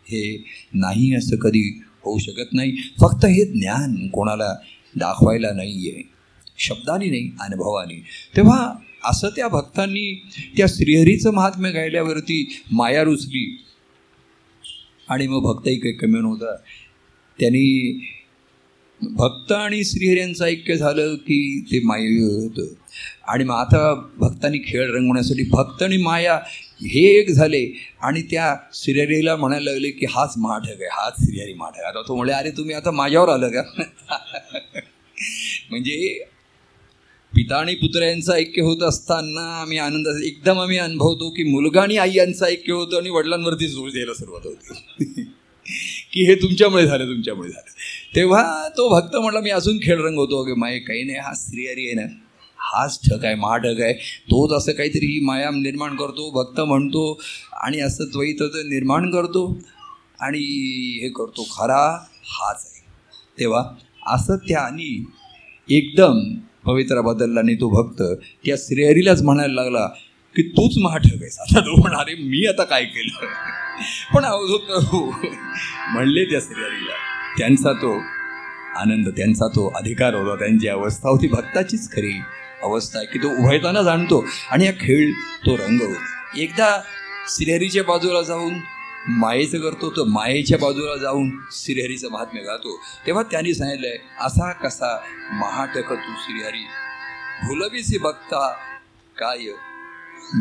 हे 0.10 0.44
नाही 0.74 1.16
असं 1.16 1.36
कधी 1.36 1.82
होऊ 2.04 2.18
शकत 2.18 2.54
नाही. 2.54 2.72
फक्त 3.02 3.26
हे 3.26 3.46
ज्ञान 3.46 4.08
कोणाला 4.08 4.54
दाखवायला 4.96 5.52
नाही 5.52 5.90
आहे 5.90 6.10
शब्दानी 6.58 7.10
नाही 7.10 7.32
अनुभवाने. 7.40 8.04
तेव्हा 8.36 8.74
असं 9.06 9.30
त्या 9.30 9.48
भक्तांनी 9.48 10.24
त्या 10.58 10.66
श्रीहरीचं 10.70 11.32
महात्म्य 11.32 11.72
गायल्यावरती 11.72 12.62
माया 12.72 13.04
रुचली 13.04 13.64
आणि 15.10 15.28
मग 15.28 15.40
भक्तही 15.40 15.76
काही 15.76 15.94
कमी 15.94 16.20
नव्हता 16.20 16.56
त्यांनी 17.40 18.00
भक्त 19.02 19.52
आणि 19.52 19.84
श्रीहऱ्यांचं 19.84 20.46
ऐक्य 20.46 20.76
झालं 20.76 21.16
की 21.16 21.62
ते 21.62 21.80
माय 21.80 22.02
होतं. 22.02 22.74
आणि 23.28 23.44
मग 23.44 23.56
आता 23.56 24.10
भक्तांनी 24.18 24.58
खेळ 24.58 24.94
रंगवण्यासाठी 24.94 25.44
भक्त 25.50 25.84
आणि 25.84 25.98
माया 25.98 26.36
हे 26.82 27.20
एक 27.20 27.30
झाले. 27.32 27.80
आणि 28.02 28.22
त्या 28.22 28.56
श्रीहरीला 28.74 29.36
म्हणायला 29.36 29.72
लागले 29.72 29.92
की 29.92 30.06
हाच 30.06 30.34
माढग 30.38 30.70
आहे 30.70 30.86
हाच 30.86 31.14
सिरियारी 31.14 31.54
माढग 31.54 31.78
आहे. 31.78 31.88
आता 31.88 32.02
तो 32.02 32.16
म्हणे 32.16 32.34
अरे 32.34 32.52
तुम्ही 32.52 32.76
आता 32.76 32.92
माझ्यावर 32.92 33.30
आलं 33.30 33.50
का? 33.50 33.62
म्हणजे 35.70 36.24
पिता 37.36 37.58
आणि 37.58 37.76
पुत्र 37.76 38.02
यांचं 38.02 38.34
ऐक्य 38.34 38.62
होत 38.62 38.84
असताना 38.84 39.62
आम्ही 39.62 39.78
आनंद 39.78 40.24
एकदम 40.24 40.60
आम्ही 40.60 40.78
अनुभवतो 40.78 41.30
की 41.30 41.44
मुलगा 41.44 41.82
आणि 41.82 41.98
आई 41.98 42.14
यांचं 42.14 42.46
ऐक्य 42.46 42.74
होतं 42.74 42.98
आणि 42.98 43.10
वडिलांवरती 43.10 43.68
जोर 43.68 43.90
द्यायला 43.90 44.14
सुरुवात 44.14 44.42
होती. 44.46 44.74
की 46.14 46.26
हे 46.26 46.36
तुमच्यामुळे 46.36 46.88
झालं 46.88 47.06
तुमच्यामुळे 47.06 47.50
झालं. 47.50 47.72
तेव्हा 48.16 48.70
तो 48.70 48.90
भक्त 48.90 49.16
म्हटला 49.16 49.40
मी 49.40 49.50
अजून 49.50 49.78
खेळ 49.78 50.02
रंगवतो. 50.02 50.44
की 50.44 50.54
माय 50.54 50.80
काही 50.80 51.04
नाही 51.04 51.18
हा 51.18 51.34
स्त्रियारी 51.34 51.86
आहे 51.86 51.94
ना. 51.94 52.27
हाच 52.74 53.00
ठग 53.06 53.26
आहे 53.26 53.36
महाढग 53.36 53.82
आहे. 53.82 53.94
तोच 54.32 54.52
असं 54.52 54.72
काहीतरी 54.72 55.06
ही 55.06 55.20
माया 55.20 55.50
निर्माण 55.50 55.96
करतो 55.96 56.30
भक्त 56.32 56.60
म्हणतो 56.62 57.20
आणि 57.64 57.80
असं 57.80 58.04
द्वैत 58.04 58.42
निर्माण 58.42 59.12
करतो 59.12 59.60
आणि 60.22 60.40
हे 61.04 61.10
करतो. 61.10 61.44
खरा 61.44 62.06
हाच 62.24 62.64
आहे. 62.66 62.86
तेव्हा 63.40 63.64
असं 64.08 64.36
त्यानी 64.36 65.12
एकदम 65.70 66.20
पवित्रा 66.66 67.02
बदलला 67.02 67.40
आणि 67.40 67.56
तो 67.56 67.70
भक्त 67.70 68.02
त्या 68.46 68.56
श्रीहरीलाच 68.58 69.22
म्हणायला 69.22 69.54
लागला 69.54 69.86
की 70.36 70.42
तूच 70.42 70.78
महाठग 70.78 71.22
आहेस. 71.22 71.38
आता 71.40 71.60
तो 71.60 71.76
म्हणाले 71.76 72.16
मी 72.16 72.46
आता 72.48 72.64
काय 72.64 72.84
केलं? 72.86 73.26
पण 74.14 74.24
हो. 74.26 75.06
म्हणले 75.94 76.26
त्या 76.26 76.40
श्रीहरीला 76.40 76.96
त्यांचा 77.38 77.74
तो 77.74 77.94
आनंद 78.80 79.10
त्यांचा 79.10 79.48
तो 79.48 79.72
अधिकार 79.76 80.16
होता 80.16 80.36
त्यांची 80.36 80.68
अवस्था 80.68 81.10
होती 81.10 81.28
भक्ताचीच 81.28 81.92
खरी. 81.92 82.22
अवस्था 82.64 83.00
आहे 83.00 83.08
की 83.08 83.20
तो 83.20 83.30
उभयताना 83.30 83.82
जाणतो 83.82 84.26
आणि 84.52 84.66
हा 84.66 84.72
खेळ 84.72 85.12
तो 85.46 85.58
रंगवतो 85.58 86.40
एकदा 86.42 86.82
श्रीहरीच्या 87.28 87.84
बाजूला 87.84 88.22
जाऊन 88.22 88.60
मायेचं 89.10 89.60
करतो 89.60 89.90
तर 89.90 90.04
मायेच्या 90.08 90.58
बाजूला 90.58 90.96
जाऊन 90.96 91.30
श्रीहरीचं 91.52 92.12
महात्म्य 92.12 92.42
गातो. 92.42 92.76
तेव्हा 93.06 93.24
त्यांनी 93.24 93.54
सांगितलंय 93.54 93.98
असा 94.22 94.52
कसा 94.52 94.98
महाटक 95.32 95.90
तू 95.90 96.14
श्रीहरी 96.26 96.66
भुलवीसी 97.48 97.98
बघता 97.98 98.50
काय 99.18 99.46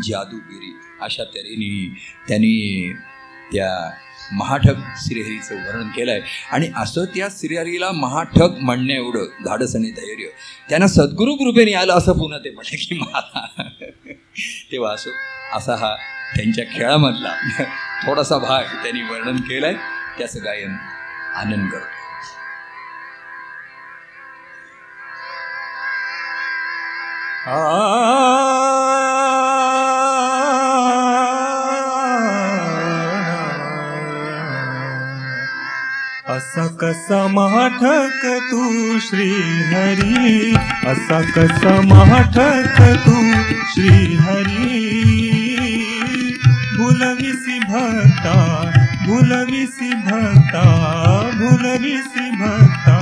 जादूगिरी. 0.07 0.73
अशा 1.01 1.23
तऱ्हेने 1.23 1.99
त्यांनी 2.27 2.93
त्या 3.53 3.89
महाठग 4.31 4.79
श्रीहरीचं 4.97 5.55
वर्णन 5.55 5.89
केलं 5.89 6.11
आहे 6.11 6.21
आणि 6.51 6.69
असं 6.77 7.05
त्या 7.15 7.27
श्रीहरीला 7.31 7.91
महाठग 7.91 8.57
म्हणण्या 8.61 8.95
एवढं 8.95 9.25
धाडस 9.45 9.75
आणि 9.75 9.91
धैर्य. 9.91 10.27
त्यांना 10.69 10.87
सद्गुरू 10.87 11.35
कृपेने 11.35 11.73
आलं 11.73 11.93
असं 11.93 12.17
पुन्हा 12.17 12.39
ते 12.39 12.51
म्हटलं 12.51 12.77
की 12.79 12.99
मला 12.99 13.69
तेव्हा 14.71 14.93
असो 14.93 15.09
असा 15.53 15.75
हा 15.75 15.95
त्यांच्या 16.35 16.65
खेळामधला 16.73 17.33
थोडासा 18.05 18.37
भाग 18.37 18.63
त्यांनी 18.83 19.01
वर्णन 19.11 19.37
केलाय. 19.41 19.73
त्याचं 20.17 20.43
गायन 20.43 20.75
आनंद 21.35 21.71
करतो. 21.71 21.95
असा 36.57 36.67
कसा 36.81 37.17
माठक 37.33 38.21
तू 38.49 38.99
श्री 39.07 39.29
हरी 39.71 40.53
असा 40.89 41.19
कसा 41.35 41.73
माठक 41.89 42.79
तू 43.05 43.15
श्री 43.73 44.15
हरी 44.21 44.79
भुलविसी 46.77 47.59
भक्ता 47.59 48.33
भुलविसी 49.05 49.93
भक्ता 50.07 50.63
भुलविसी 51.37 52.29
भक्ता 52.41 52.97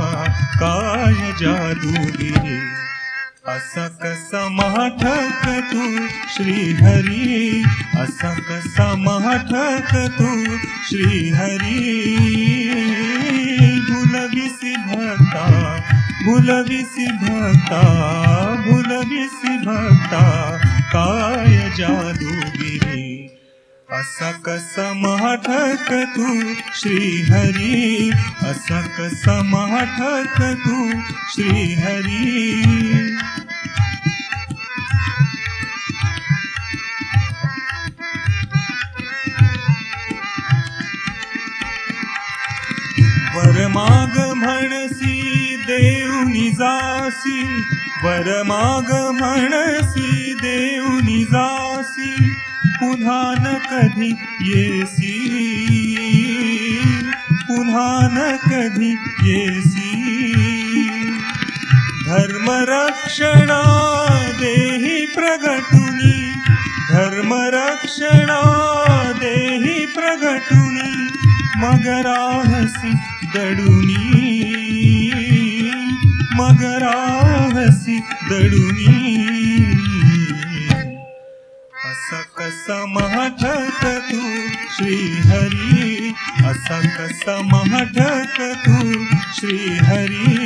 काय 0.60 1.32
जादूगिरी 1.42 2.60
असा 3.56 3.88
कसा 4.04 4.48
माठक 4.58 5.48
तू 5.72 5.88
श्री 6.36 6.60
हरी 6.82 7.64
असा 8.04 8.34
कसा 8.50 8.94
माठक 9.06 9.96
तू 10.18 10.34
श्री 10.90 11.30
हरी 11.38 13.25
भुलविसी 14.36 14.76
भक्ता 14.76 15.46
भुलविसी 16.26 17.08
भक्ता 17.08 17.82
भुलविसी 18.56 19.58
भक्ता 19.58 20.22
काय 20.64 21.72
जादूगिरी 21.78 23.30
असा 23.92 24.32
कसा 24.32 24.94
माठक 24.94 26.14
तू 26.16 26.54
श्रीहरी? 26.76 28.12
असा 28.44 28.82
कसा 28.82 29.44
माठक 29.44 30.42
तू 30.42 30.92
श्रीहरी? 31.34 33.18
वरमाग 43.76 44.34
म्हणसी 44.34 45.22
देऊनी 45.68 46.50
जासी। 46.52 47.44
वरमाग 48.04 49.12
म्हणसी 49.12 50.34
देऊनी 50.42 51.24
जासी। 51.24 52.34
पुन्हा 52.66 53.34
न 53.40 53.54
कधी 53.72 54.14
येसी? 54.42 55.22
पुन्हा 57.42 58.08
न 58.12 58.36
कधी 58.36 58.96
येसी? 59.24 60.04
धर्मरक्षणा 62.08 63.62
देहि 64.40 65.06
प्रगटुनी। 65.06 66.34
धर्मरक्षणा 66.92 68.42
देहि 69.16 69.86
प्रगटुनी। 69.86 71.08
मग 71.58 71.88
राहसी 71.88 72.45
दडुनी 73.36 74.04
मग 76.38 76.62
राहसी 76.84 77.98
दडुनी 78.30 78.94
असा 81.74 82.22
कसा 82.38 82.78
माठक 82.94 83.84
तू 84.12 84.22
श्रीहरी 84.78 86.14
असा 86.50 86.80
कसा 86.98 87.36
माठक 87.52 88.40
तू 88.66 89.04
श्रीहरी 89.40 90.38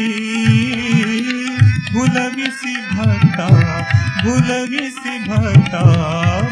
भुलविसी 1.94 2.76
भक्ता 2.96 3.48
भुलविसी 4.24 5.18
भक्ता 5.28 5.84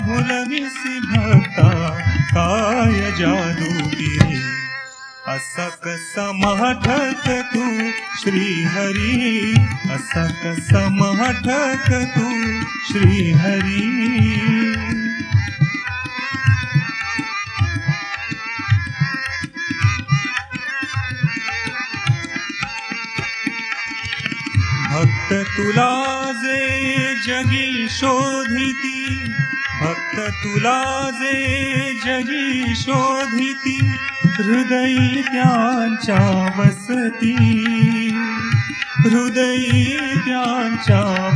भुलविसी 0.05 0.99
भक्ता 1.09 1.69
काय 2.33 3.11
जादूगिरी 3.19 4.56
असा 5.27 5.67
कसा 5.69 6.31
माठक 6.31 7.27
तू 7.53 7.63
श्रीहरी। 8.21 9.51
असा 9.91 10.27
कसा 10.27 10.89
माठक 10.89 11.89
तू 12.15 12.27
श्रीहरी। 12.89 13.81
भक्त 24.91 25.33
तुला 25.57 26.31
जे 26.35 27.15
जगी 27.27 27.87
शोधिती। 27.89 29.33
भक्त 29.81 30.19
तुला 30.19 31.09
जे 31.13 31.35
जगी 32.05 32.75
शोधिती 32.75 33.77
हृदयी 34.37 35.21
त्यांच्या 35.21 36.49
वसती 36.57 37.35
हृदयी 38.97 39.97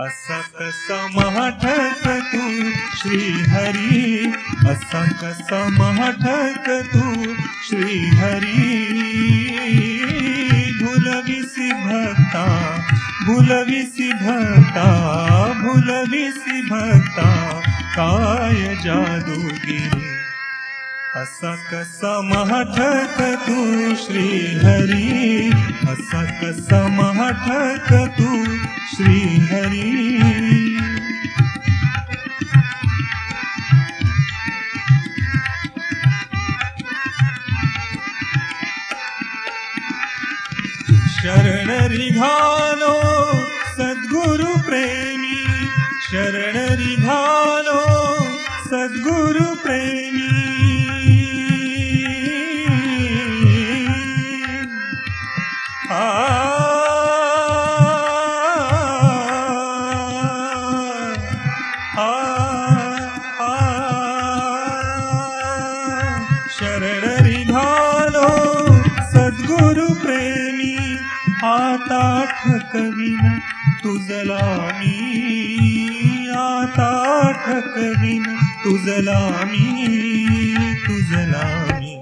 असा 0.00 0.40
कसा 0.40 1.06
माठक 1.06 2.06
तू 2.06 2.70
श्रीहरी। 2.98 4.32
असा 4.70 5.04
कसा 5.04 5.68
माठक 5.68 6.88
तू 6.94 7.24
श्रीहरी। 7.68 8.86
भुलविसी 10.84 11.72
भक्ता 11.72 12.46
भुलविसी 13.26 14.12
भक्ता 14.12 14.88
भुलविसी 15.62 16.62
भक्ता। 16.62 17.60
काय 17.96 18.74
जादूगिरी। 18.74 20.19
असकमहकु 21.16 23.96
श्री 23.96 24.54
हरि। 24.54 25.52
असक 25.88 26.66
समहकु 26.70 28.44
श्री 28.96 29.38
हरि। 29.38 30.30
शरण 41.22 41.88
रि 41.88 42.10
सद्गुरु 43.78 44.44
प्रेमी। 44.44 45.68
शरणरि 46.10 46.96
भालो 46.96 48.16
सद्गुरु 48.64 49.54
प्रेमी। 49.54 50.09
तुझला 74.20 74.72
मी 74.78 76.28
आता 76.36 77.32
ठकविन 77.32 78.22
तुझला 78.64 79.44
मी 79.44 80.74
तुझला 80.86 81.44
मी 81.80 81.94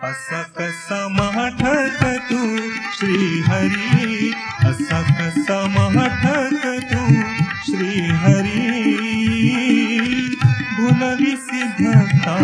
असा 0.00 0.42
कसा 0.42 1.08
माठक 1.08 2.04
तू 2.30 2.56
श्रीहरी? 2.92 4.32
असा 4.64 5.00
कसा 5.02 5.60
माठक 5.66 6.66
तू 6.92 7.12
श्रीहरी? 7.66 8.70
भुलविसी 10.78 11.62
भक्ता 11.62 12.38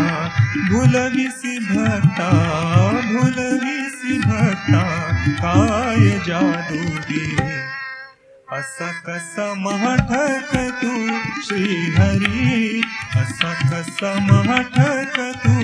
भुलविसी 0.71 1.59
भक्ता 1.59 2.31
भुलविसी 3.07 4.19
भक्ता 4.19 4.83
काय 5.43 6.19
जादूगिरी 6.27 7.60
असा 8.61 8.91
कसा 9.07 9.45
माठक 9.55 10.51
तू 10.81 10.91
श्रीहरी 11.45 12.81
असा 13.21 13.53
कसा 13.71 14.13
माठक 14.29 15.19
तू 15.45 15.55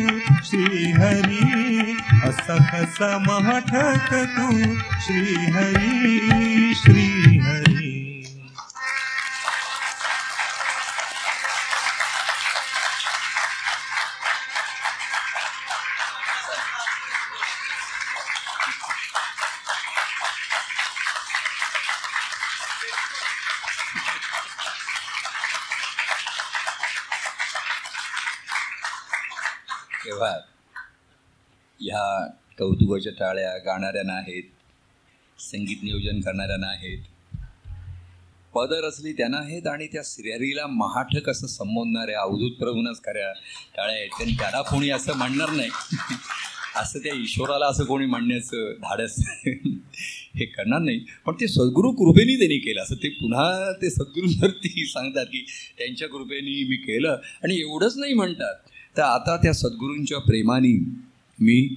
श्रीहरी 0.49 1.95
श्रीहरी 5.05 7.06
कौतुकाच्या 32.59 33.13
टाळ्या 33.19 33.57
गाणाऱ्या 33.59 34.03
नाहीत 34.03 34.43
संगीत 35.41 35.77
नियोजन 35.83 36.21
करणाऱ्या 36.21 36.57
नाहीत 36.57 36.99
पद 38.55 38.69
रचली 38.73 39.13
त्यांना 39.13 39.39
आहेत 39.39 39.67
आणि 39.67 39.87
त्या 39.87 40.03
श्रेरीला 40.05 40.67
महाठक 40.67 41.29
असं 41.29 41.47
संबोधणाऱ्या 41.47 42.21
अवधूत 42.21 42.51
प्रभूनच 42.51 43.03
खऱ्या 43.05 43.33
टाळ्या 43.77 43.97
आहेत. 43.97 44.09
त्यांनी 44.09 44.35
त्याला 44.35 44.63
कोणी 44.63 44.91
असं 44.91 45.17
म्हणणार 45.17 45.51
नाही. 45.51 45.69
असं 46.77 46.99
त्या 46.99 47.15
ईश्वराला 47.15 47.67
असं 47.67 47.85
कोणी 47.85 48.07
म्हणण्याचं 48.07 48.73
धाडस 48.73 49.17
हे 50.37 50.45
करणार 50.45 50.81
नाही. 50.81 51.05
पण 51.27 51.35
ते 51.35 51.49
सद्गुरू 51.49 51.91
कृपेने 51.91 52.39
त्यांनी 52.39 52.59
केलं. 52.59 52.83
असं 52.83 52.95
ते 52.95 53.09
पुन्हा 53.09 53.73
ते 53.73 53.91
सद्गुरूवरती 53.91 54.87
सांगतात 54.87 55.27
की 55.27 55.47
त्यांच्या 55.79 56.09
कृपेने 56.09 56.69
मी 56.69 56.77
केलं. 56.77 57.19
आणि 57.45 57.61
एवढंच 57.61 57.97
नाही 57.97 58.13
म्हणतात. 58.13 58.55
तर 58.97 59.03
आता 59.03 59.37
त्या 59.37 59.53
सद्गुरूंच्या 59.53 60.19
प्रेमाने 60.19 60.79
मी 61.41 61.69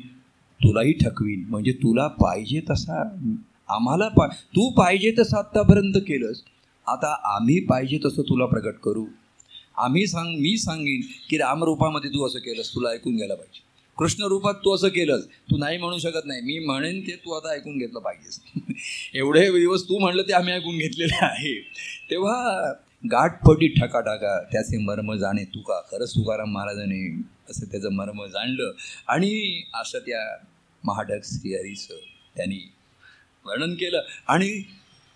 तुलाही 0.63 0.93
ठकवीन. 0.93 1.45
म्हणजे 1.49 1.71
तुला 1.71 2.07
पाहिजे 2.07 2.61
तसा 2.69 3.01
आम्हाला 3.69 4.07
पा 4.07 4.27
तू 4.27 4.69
पाहिजे 4.69 5.13
तसं 5.19 5.37
आत्तापर्यंत 5.37 5.93
केलंस. 5.95 6.41
आता 6.87 7.35
आम्ही 7.35 7.59
पाहिजे 7.59 7.99
तसं 8.05 8.21
तुला 8.21 8.45
प्रकट 8.45 8.73
करू. 8.83 9.05
आम्ही 9.77 10.07
सांग 10.07 10.35
मी 10.39 10.57
सांगेन 10.57 11.01
की 11.29 11.37
रामरूपामध्ये 11.37 12.09
तू 12.09 12.27
असं 12.27 12.39
केलंस 12.39 12.75
तुला 12.75 12.89
ऐकून 12.89 13.15
घ्यायला 13.15 13.35
पाहिजे. 13.35 13.61
कृष्ण 13.97 14.23
रूपात 14.23 14.53
तू 14.53 14.75
असं 14.75 14.87
केलंस 14.87 15.23
तू 15.25 15.57
नाही 15.57 15.77
म्हणू 15.77 15.97
शकत 15.97 16.25
नाही. 16.25 16.41
मी 16.41 16.59
म्हणेन 16.65 17.01
ते 17.01 17.11
तू 17.11 17.31
आता 17.31 17.49
ऐकून 17.49 17.77
घेतलं 17.77 17.99
पाहिजेस. 17.99 18.39
एवढे 19.13 19.59
दिवस 19.59 19.83
तू 19.83 19.99
म्हणलं 19.99 20.21
ते 20.21 20.33
आम्ही 20.33 20.53
ऐकून 20.53 20.77
घेतलेलं 20.77 21.25
आहे. 21.25 21.59
तेव्हा 22.11 22.71
गाठपटी 23.11 23.67
ठका 23.67 23.99
टाका 23.99 24.43
त्याचे 24.43 24.77
मर्म 24.77 25.13
जाणे 25.13 25.43
तुका. 25.43 25.81
खरंच 25.91 26.11
तुकाराम 26.11 26.51
महाराजांनी 26.51 27.23
असं 27.49 27.65
त्याचं 27.65 27.89
मर्म 27.91 28.25
जाणलं. 28.25 28.71
आणि 29.07 29.63
असं 29.73 29.99
त्या 29.99 30.48
महाडक 30.83 31.19
श्रीहरीचं 31.23 31.93
त्यांनी 32.35 32.71
वर्णन 33.45 33.73
केलं. 33.73 34.01
आणि 34.27 34.63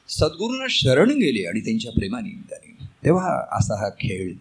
सद्गुरूंना 0.09 0.65
शरण 0.69 1.09
गेले 1.09 1.47
आणि 1.47 1.59
त्यांच्या 1.59 1.91
प्रेमाने 1.91 2.29
त्यांनी 2.29 2.85
तेव्हा 3.05 3.43
असा 3.51 3.83
हा 3.83 3.89
खेळ 3.89 4.33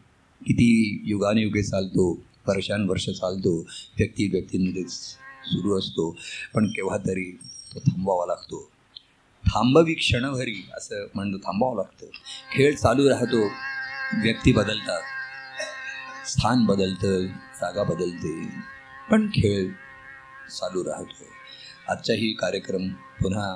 किती 0.47 1.01
युगानुयुगे 1.05 1.63
चालतो 1.63 2.23
वर्षानुवर्ष 2.49 3.11
चालतो 3.11 3.57
व्यक्ती 3.99 4.29
व्यक्तींमध्ये 4.29 4.85
सुरू 4.89 5.79
असतो 5.79 6.17
पण 6.55 6.69
केव्हा 6.69 6.97
तरी 6.99 7.39
तो 7.75 7.79
थांबवावा 7.79 8.27
लागतो. 8.27 8.71
थांबवी 9.47 9.95
क्षणभरी 9.95 10.69
असं 10.77 11.07
म्हणणं 11.15 11.37
थांबावं 11.37 11.77
लागतं. 11.77 12.07
खेळ 12.53 12.75
चालू 12.75 13.09
राहतो 13.09 13.45
व्यक्ती 14.23 14.53
बदलतात 14.53 15.03
स्थान 16.29 16.65
बदलतं 16.65 17.27
जागा 17.61 17.83
बदलते. 17.83 18.47
पण 19.11 19.27
खेळ 19.27 19.69
चालू 20.51 20.85
राहतो 20.85 21.25
आजचाही 21.93 22.33
कार्यक्रम 22.33 22.89
पुन्हा 23.23 23.49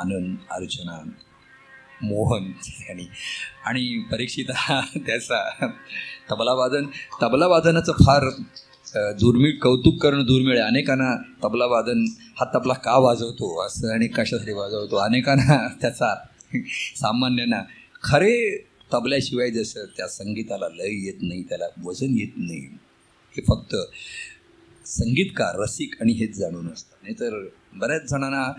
आनंद 0.00 0.36
अर्चना 0.50 0.98
मोहन 2.02 2.44
यांनी. 2.88 3.06
आणि 3.66 3.98
परीक्षित 4.10 4.50
हा 4.54 4.80
त्याचा 4.96 5.66
तबलावादन 6.30 6.86
तबलावादनाचं 7.22 7.92
फार 8.04 8.28
दुर्मिळ 9.20 9.50
कौतुक 9.62 10.00
करणं 10.02 10.24
दुर्मिळ 10.26 10.58
आहे. 10.58 10.66
अनेकांना 10.66 11.10
तबलावादन 11.44 12.04
हा 12.40 12.44
तबला 12.54 12.74
का 12.74 12.96
वाजवतो 12.98 13.66
असं 13.66 13.92
आणि 13.94 14.06
कशासाठी 14.08 14.52
वाजवतो? 14.52 14.96
अनेकांना 14.96 15.56
त्याचा 15.80 16.14
सामान्यांना 16.96 17.62
खरे 18.02 18.34
तबल्याशिवाय 18.92 19.50
जसं 19.50 19.84
त्या 19.96 20.06
संगीताला 20.08 20.68
लय 20.68 20.94
येत 21.06 21.22
नाही 21.22 21.42
त्याला 21.42 21.66
वजन 21.84 22.16
येत 22.18 22.36
नाही. 22.36 22.60
हे 23.36 23.42
फक्त 23.48 23.74
संगीतकार 24.88 25.60
रसिक 25.60 25.94
आणि 26.00 26.12
हेच 26.12 26.36
जाणून 26.36 26.72
असतं 26.72 26.96
नाहीतर 27.02 27.48
बऱ्याच 27.72 28.02
जणांना 28.02 28.52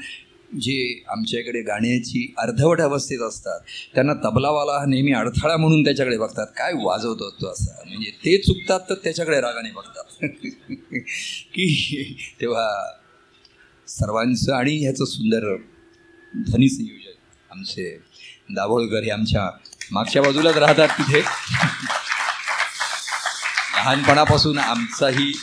जे 0.61 1.03
आमच्याकडे 1.07 1.61
गाण्याची 1.61 2.33
अर्धवट 2.37 2.81
अवस्थेत 2.81 3.19
असतात 3.19 3.59
त्यांना 3.95 4.13
तबलावाला 4.13 4.79
हा 4.79 4.85
नेहमी 4.85 5.11
अडथळा 5.11 5.57
म्हणून 5.57 5.83
त्याच्याकडे 5.83 6.17
बघतात. 6.17 6.47
काय 6.57 6.73
वाजवतो 6.73 7.29
तो 7.29 7.51
असा? 7.51 7.83
म्हणजे 7.85 8.11
ते 8.11 8.37
चुकतात 8.37 8.79
तर 8.89 8.93
त्याच्याकडे 8.93 9.41
रागाने 9.41 9.71
बघतात. 9.71 10.03
की 11.53 12.15
तेव्हा 12.41 12.97
सर्वांचं 13.87 14.53
आणि 14.53 14.77
ह्याचं 14.77 15.05
सुंदर 15.05 15.55
ध्वनी 16.49 16.69
संयोजन. 16.69 17.13
आमचे 17.51 17.99
दाभोळकर 18.49 19.03
हे 19.03 19.09
आमच्या 19.09 19.49
मागच्या 19.91 20.21
बाजूलाच 20.21 20.57
राहतात 20.57 20.87
तिथे. 20.87 21.19
लहानपणापासून 23.75 24.57
आमचाही 24.57 25.33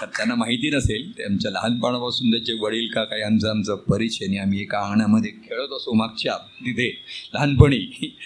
तर 0.00 0.06
त्यांना 0.06 0.34
माहिती 0.34 0.70
नसेल 0.70 1.12
आमच्या 1.24 1.50
लहानपणापासून 1.50 2.30
त्याचे 2.30 2.52
वडील 2.60 2.88
का 2.94 3.04
काही 3.04 3.22
आमचा 3.22 3.50
आमचा 3.50 3.74
परिचय 3.74 4.26
आणि 4.26 4.38
आम्ही 4.38 4.60
एका 4.60 4.78
अंगणामध्ये 4.78 5.30
खेळत 5.30 5.72
असो 5.76 5.92
मागच्या 5.92 6.36
तिथे 6.36 7.02
लहानपणी. 7.34 8.16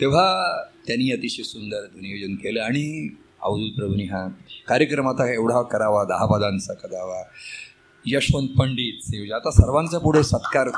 तेव्हा 0.00 0.26
त्यांनी 0.86 1.12
अतिशय 1.12 1.42
सुंदर 1.42 1.78
नियोजन 1.94 2.34
केलं 2.34 2.62
आणि 2.62 3.14
अवधूत 3.42 3.72
प्रभूंनी 3.72 4.04
हा 4.04 4.28
कार्यक्रम 4.68 5.08
आता 5.08 5.32
एवढा 5.32 5.62
करावा 5.62 6.04
दहा 6.04 6.26
पदांचा 6.26 6.74
करावा. 6.74 7.22
यशवंत 8.06 8.48
पंडित 8.48 9.32
आता 9.32 9.50
सर्वांचा 9.50 9.98
पुढे 9.98 10.22
सत्कार 10.22 10.68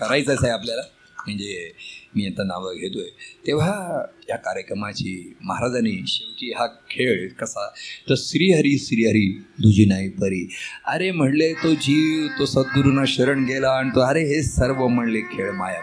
करायचाच 0.00 0.38
आहे 0.42 0.52
आपल्याला. 0.52 0.82
म्हणजे 1.26 1.72
मी 2.16 2.26
आता 2.26 2.44
नावं 2.44 2.76
घेतोय. 2.76 3.08
तेव्हा 3.46 4.02
या 4.28 4.36
कार्यक्रमाची 4.36 5.34
महाराजांनी 5.42 6.02
शेवटी 6.06 6.52
हा 6.52 6.66
खेळ 6.66 7.28
कसा 7.28 7.68
तर 8.10 8.14
श्रीहरी 8.18 8.78
श्रीहरी 8.78 9.42
तुझी 9.64 9.84
नाही 9.84 10.08
परी. 10.08 10.48
अरे 10.84 11.10
म्हणले 11.10 11.52
तो 11.52 11.74
जीव 11.74 12.26
तो 12.38 12.46
सद्गुरूंना 12.46 13.04
शरण 13.08 13.44
गेला 13.44 13.70
आणि 13.70 13.90
तो 13.94 14.00
अरे 14.00 14.24
हे 14.24 14.42
सर्व 14.42 14.86
म्हणले 14.86 15.20
खेळ 15.20 15.50
माया. 15.50 15.80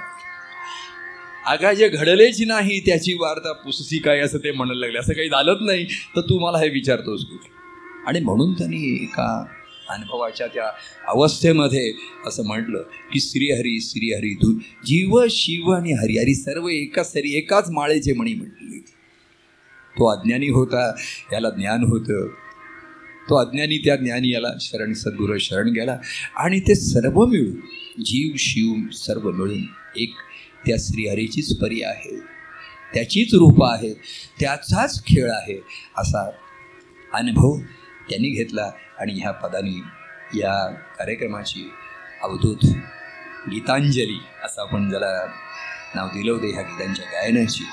आगा 1.46 1.74
जे 1.74 1.90
घडलेच 1.90 2.42
नाही 2.42 2.80
त्याची 2.80 3.14
वार्ता 3.14 3.52
पुससी 3.54 3.98
काय 3.98 4.20
असं 4.20 4.38
ते 4.38 4.52
म्हणायला 4.52 4.80
लागले. 4.80 5.00
असं 5.00 5.14
काही 5.14 5.30
झालंच 5.30 5.58
नाही 5.62 5.86
तर 6.16 6.22
तू 6.22 6.40
मला 6.40 6.58
हे 6.58 6.70
विचारतोस 6.70 7.26
कुठे? 7.26 7.52
आणि 8.08 8.20
म्हणून 8.20 8.54
त्यांनी 8.54 9.04
एका 9.04 9.46
अनुभवाच्या 9.90 10.48
त्या 10.48 10.66
अवस्थेमध्ये 11.08 11.94
असं 12.28 12.46
म्हटलं 12.46 12.82
की 12.82 13.20
श्रीहरी 13.20 13.82
श्रीहरी 13.82 14.34
तू 14.34 14.52
जीव 14.86 15.20
शिव 15.30 15.72
आणि 15.72 15.92
हरी 15.92 16.18
हरी 16.18 16.36
सर्व 16.36 16.68
एकाच 16.68 17.14
सरी 17.14 17.38
एकाच 17.38 17.70
माळेचे 17.70 18.14
म्हणी 18.14 18.34
म्हटले 18.34 18.80
तो 20.00 20.20
अज्ञानी 20.20 20.50
होता 20.50 20.96
याला 21.34 21.50
ज्ञान 21.50 21.84
होतं. 21.84 22.28
तो 23.30 23.36
अज्ञानी 23.36 23.78
त्या 23.78 23.96
ज्ञानी 23.96 24.30
याला 24.30 24.48
शरण 24.62 24.94
सद्गुरु 24.94 25.38
शरण 25.38 25.70
गेला 25.70 25.98
आणि 26.36 26.60
ते 26.60 26.76
सर्व 26.76 27.26
मिळून 27.26 27.52
जीव 28.04 28.36
शिव 28.38 28.92
सर्व 28.92 29.32
मिळून 29.32 29.62
एक 29.96 30.14
त्या 30.66 30.76
श्रीहरीचीच 30.80 31.58
परी 31.58 31.84
आहे. 31.84 32.20
त्याचीच 32.94 33.34
रूपं 33.34 33.74
आहेत 33.74 33.96
त्याचाच 34.40 35.06
खेळ 35.06 35.32
आहे 35.32 35.62
असा 35.98 36.30
अनुभव 37.14 37.58
त्यांनी 38.10 38.30
घेतला. 38.30 38.72
आणि 39.00 39.14
ह्या 39.14 39.32
पदानी 39.32 39.82
या 40.40 40.68
कार्यक्रमाची 40.98 41.74
अवधूत 42.22 42.66
गीतांजली 43.52 44.20
असं 44.44 44.62
आपण 44.62 44.90
ज्याला 44.90 45.26
नाव 45.96 46.08
दिलं 46.08 46.32
होतं 46.32 46.54
ह्या 46.54 46.62
गीतांच्या 46.62 47.06
गायनाची. 47.06 47.64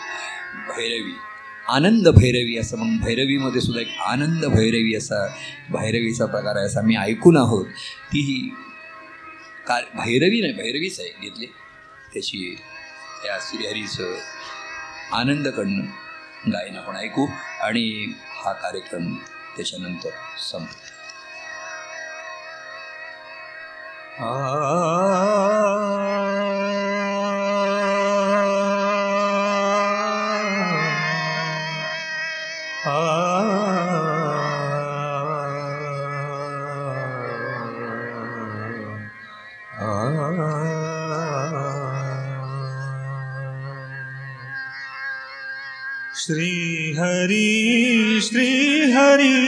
भैरवी 0.68 1.14
आनंद 1.68 2.08
भैरवी 2.08 2.56
असं 2.58 2.76
म्हणून 2.76 2.98
भैरवीमध्ये 2.98 3.60
सुद्धा 3.60 3.80
एक 3.80 3.98
आनंद 4.06 4.44
भैरवी 4.44 4.94
असा 4.94 5.26
भैरवीचा 5.70 6.26
प्रकार 6.26 6.56
आहे 6.56 6.66
असा 6.66 6.80
मी 6.80 6.96
ऐकून 6.96 7.36
आहोत. 7.36 7.66
ती 8.12 8.20
ही 8.20 8.54
कार 9.66 9.82
भैरवी 9.94 10.40
नाही 10.40 10.52
भैरवीच 10.52 11.00
आहे 11.00 11.08
घेतली. 11.22 11.46
त्याची 12.12 12.56
त्या 13.22 13.36
श्रीहरीचं 13.40 14.16
आनंदकडनं 15.12 16.52
गायन 16.52 16.76
आपण 16.76 16.96
ऐकू 16.96 17.26
आणि 17.60 18.12
हा 18.44 18.52
कार्यक्रम 18.52 19.14
त्याच्यानंतर 19.56 20.10
संपतो. 20.50 20.79
श्रीहरी 46.16 48.20
श्रीहरी 48.20 49.46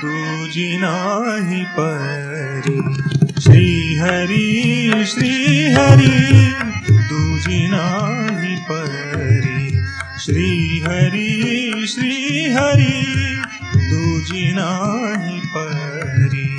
तुझी 0.00 0.76
नाही 0.76 1.64
परी। 1.64 2.99
श्री 3.40 3.96
हरी 3.96 5.04
श्री 5.06 5.64
हरी 5.72 6.52
तुझी 6.88 7.66
नाही 7.70 8.56
परी। 8.56 9.82
श्री 10.24 10.80
हरी 10.80 11.86
श्री 11.86 12.44
हरी 12.50 13.36
तुझी 13.74 14.52
नाही 14.52 15.40
परी। 15.56 16.56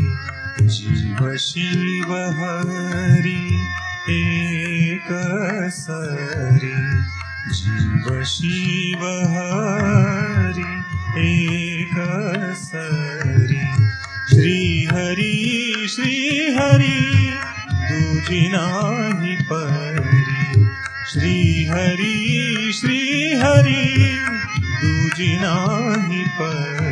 शिव 0.70 1.36
शिव 1.38 2.14
हरी 2.14 3.62
एक 4.10 5.08
सरी। 5.70 6.94
जीव 7.54 8.24
शिव 8.24 9.06
हरी 9.30 10.80
एक 11.18 11.96
सरी। 12.56 13.92
श्री 14.36 14.86
हरी 14.86 15.41
हरी 16.54 17.32
दूजी 17.92 18.50
नाही 18.52 19.36
परी. 19.36 20.66
श्री 21.14 21.66
हरी 21.66 22.74
श्री 22.74 23.00
हरी 23.36 24.16
दूजी 24.84 25.38
नाही 25.42 26.24
परी. 26.42 26.91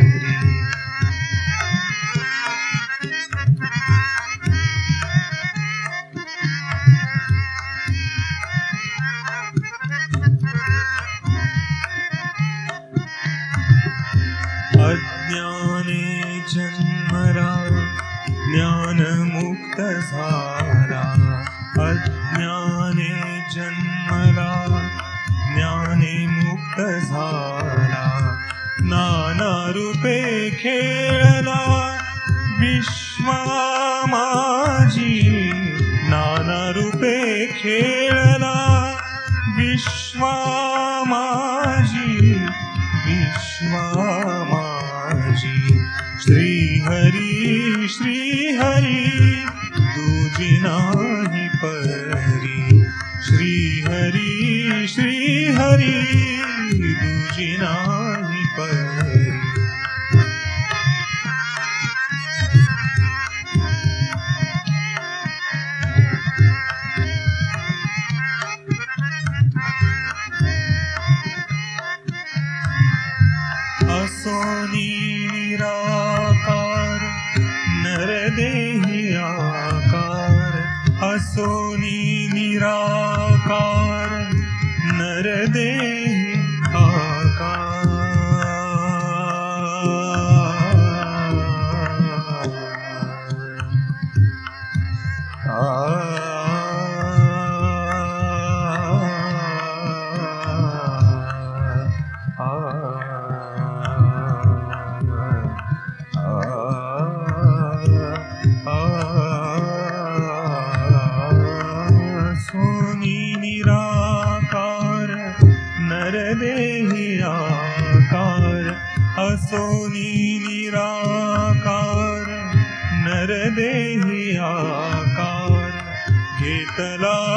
Hello. 126.80 127.29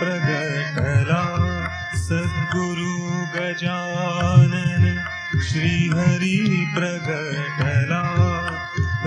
प्रगटला 0.00 1.22
सद्गुरु 2.06 2.94
गजानन 3.36 4.84
श्रीहरि 5.48 6.38
प्रगटला 6.76 8.02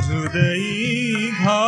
हृदयी 0.07 1.31
घा 1.43 1.59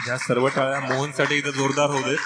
ह्या 0.11 0.17
सर्व 0.17 0.47
टाळ्या 0.47 0.79
मोहनसाठी 0.79 1.35
इथं 1.35 1.49
जोरदार 1.49 1.89
होऊ 1.89 2.01
देत. 2.01 2.17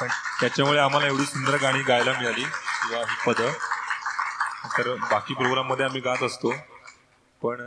पण 0.00 0.08
त्याच्यामुळे 0.40 0.78
आम्हाला 0.78 1.06
एवढी 1.06 1.24
सुंदर 1.24 1.56
गाणी 1.62 1.82
गायला 1.82 2.12
मिळाली 2.12 2.42
किंवा 2.42 2.98
ही 2.98 3.16
पदं. 3.26 3.52
तर 4.78 4.94
बाकी 4.94 5.34
प्रोग्राममध्ये 5.34 5.84
आम्ही 5.84 6.00
गात 6.00 6.22
असतो. 6.22 6.50
पण 7.42 7.60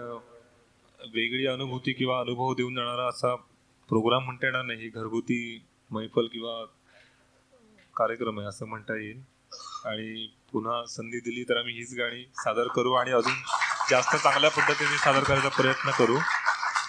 वेगळी 0.99 1.47
अनुभूती 1.47 1.93
किंवा 1.93 2.19
अनुभव 2.19 2.53
देऊन 2.53 2.75
जाणारा 2.75 3.07
असा 3.09 3.35
प्रोग्राम 3.89 4.23
म्हणता 4.23 4.45
येणार 4.45 4.63
नाही. 4.63 4.89
घरगुती 4.89 5.65
मैफल 5.91 6.27
किंवा 6.27 6.65
कार्यक्रम 7.97 8.39
आहे 8.39 8.47
असं 8.47 8.65
म्हणता 8.65 8.95
येईल. 8.95 9.21
आणि 9.85 10.27
पुन्हा 10.51 10.85
संधी 10.85 11.19
दिली 11.19 11.43
तर 11.43 11.57
आम्ही 11.57 11.73
हीच 11.73 11.93
गाणी 11.93 12.25
सादर 12.35 12.67
करू 12.67 12.93
आणि 12.93 13.11
अजून 13.11 13.33
जास्त 13.89 14.15
चांगल्या 14.15 14.51
पद्धतीने 14.51 14.97
सादर 14.97 15.23
करायचा 15.23 15.49
प्रयत्न 15.49 15.91
करू. 15.91 16.17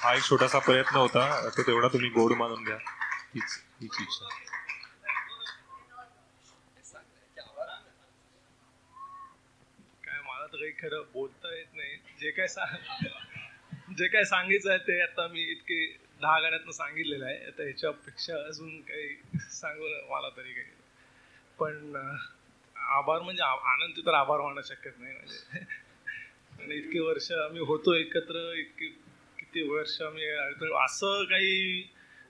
हा 0.06 0.12
एक 0.14 0.22
छोटासा 0.22 0.58
प्रयत्न 0.58 0.96
होता. 0.96 1.22
तो 1.50 1.62
तेवढा 1.62 1.88
तुम्ही 1.88 2.08
गोड 2.10 2.32
मानून 2.32 2.64
घ्या. 2.64 2.76
हीच 3.34 3.62
हीच 3.80 3.96
इच्छा. 4.00 4.28
काय 10.04 10.20
मला 10.20 10.46
तर 10.46 10.56
काही 10.56 10.70
खरं 10.72 11.02
बोलता 11.12 11.54
येत 11.54 11.74
नाही. 11.74 11.96
जे 12.20 12.30
काय 12.30 12.46
सांग 12.48 13.94
जे 13.98 14.06
काय 14.08 14.24
सांगायचं 14.24 14.70
आहे 14.70 14.78
ते 14.78 15.00
आता 15.02 15.26
मी 15.28 15.42
इतके 15.42 15.86
दहा 16.20 16.38
गाण्यातनं 16.40 16.72
सांगितलेलं 16.72 17.26
आहे. 17.26 17.44
आता 17.46 17.62
ह्याच्यापेक्षा 17.62 18.36
अजून 18.46 18.80
काही 18.80 19.38
सांगू 19.50 19.88
मला 20.14 20.28
तरी 20.36 20.52
काही 20.52 20.70
पण 21.58 21.96
आभार 22.76 23.20
म्हणजे 23.20 23.42
आ- 23.42 23.72
आनंद 23.72 24.06
तर 24.06 24.14
आभार 24.14 24.40
मानू 24.40 24.62
शक्यत 24.62 24.98
नाही. 24.98 25.14
म्हणजे 25.14 25.64
आणि 26.62 26.74
इतके 26.74 27.00
वर्ष 27.00 27.30
आम्ही 27.32 27.60
होतो 27.60 27.94
एकत्र 27.94 28.52
इतके 28.56 29.05
ते 29.56 29.62
वर्ष 29.62 30.00
आम्ही 30.02 30.24
असं 30.84 31.24
काही 31.24 31.80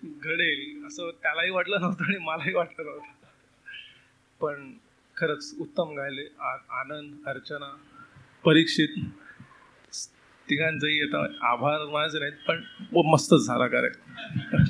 घडेल 0.04 0.86
असं 0.86 1.10
त्यालाही 1.22 1.50
वाटलं 1.50 1.80
नव्हतं 1.80 2.04
आणि 2.04 2.18
मलाही 2.18 2.54
वाटलं 2.54 2.84
नव्हतं. 2.86 3.26
पण 4.40 4.72
खरंच 5.16 5.54
उत्तम 5.60 5.94
गायले. 5.96 6.24
आनंद 6.70 7.28
अर्चना 7.28 7.76
परीक्षित 8.44 8.88
तिघांचंही 10.48 11.00
आता 11.02 11.24
आभार 11.52 11.84
माझे 11.84 12.18
नाहीत 12.18 12.46
पण 12.48 12.62
मस्तच 13.06 13.46
झाला 13.46 13.66
कार्यक्रम. 13.66 14.64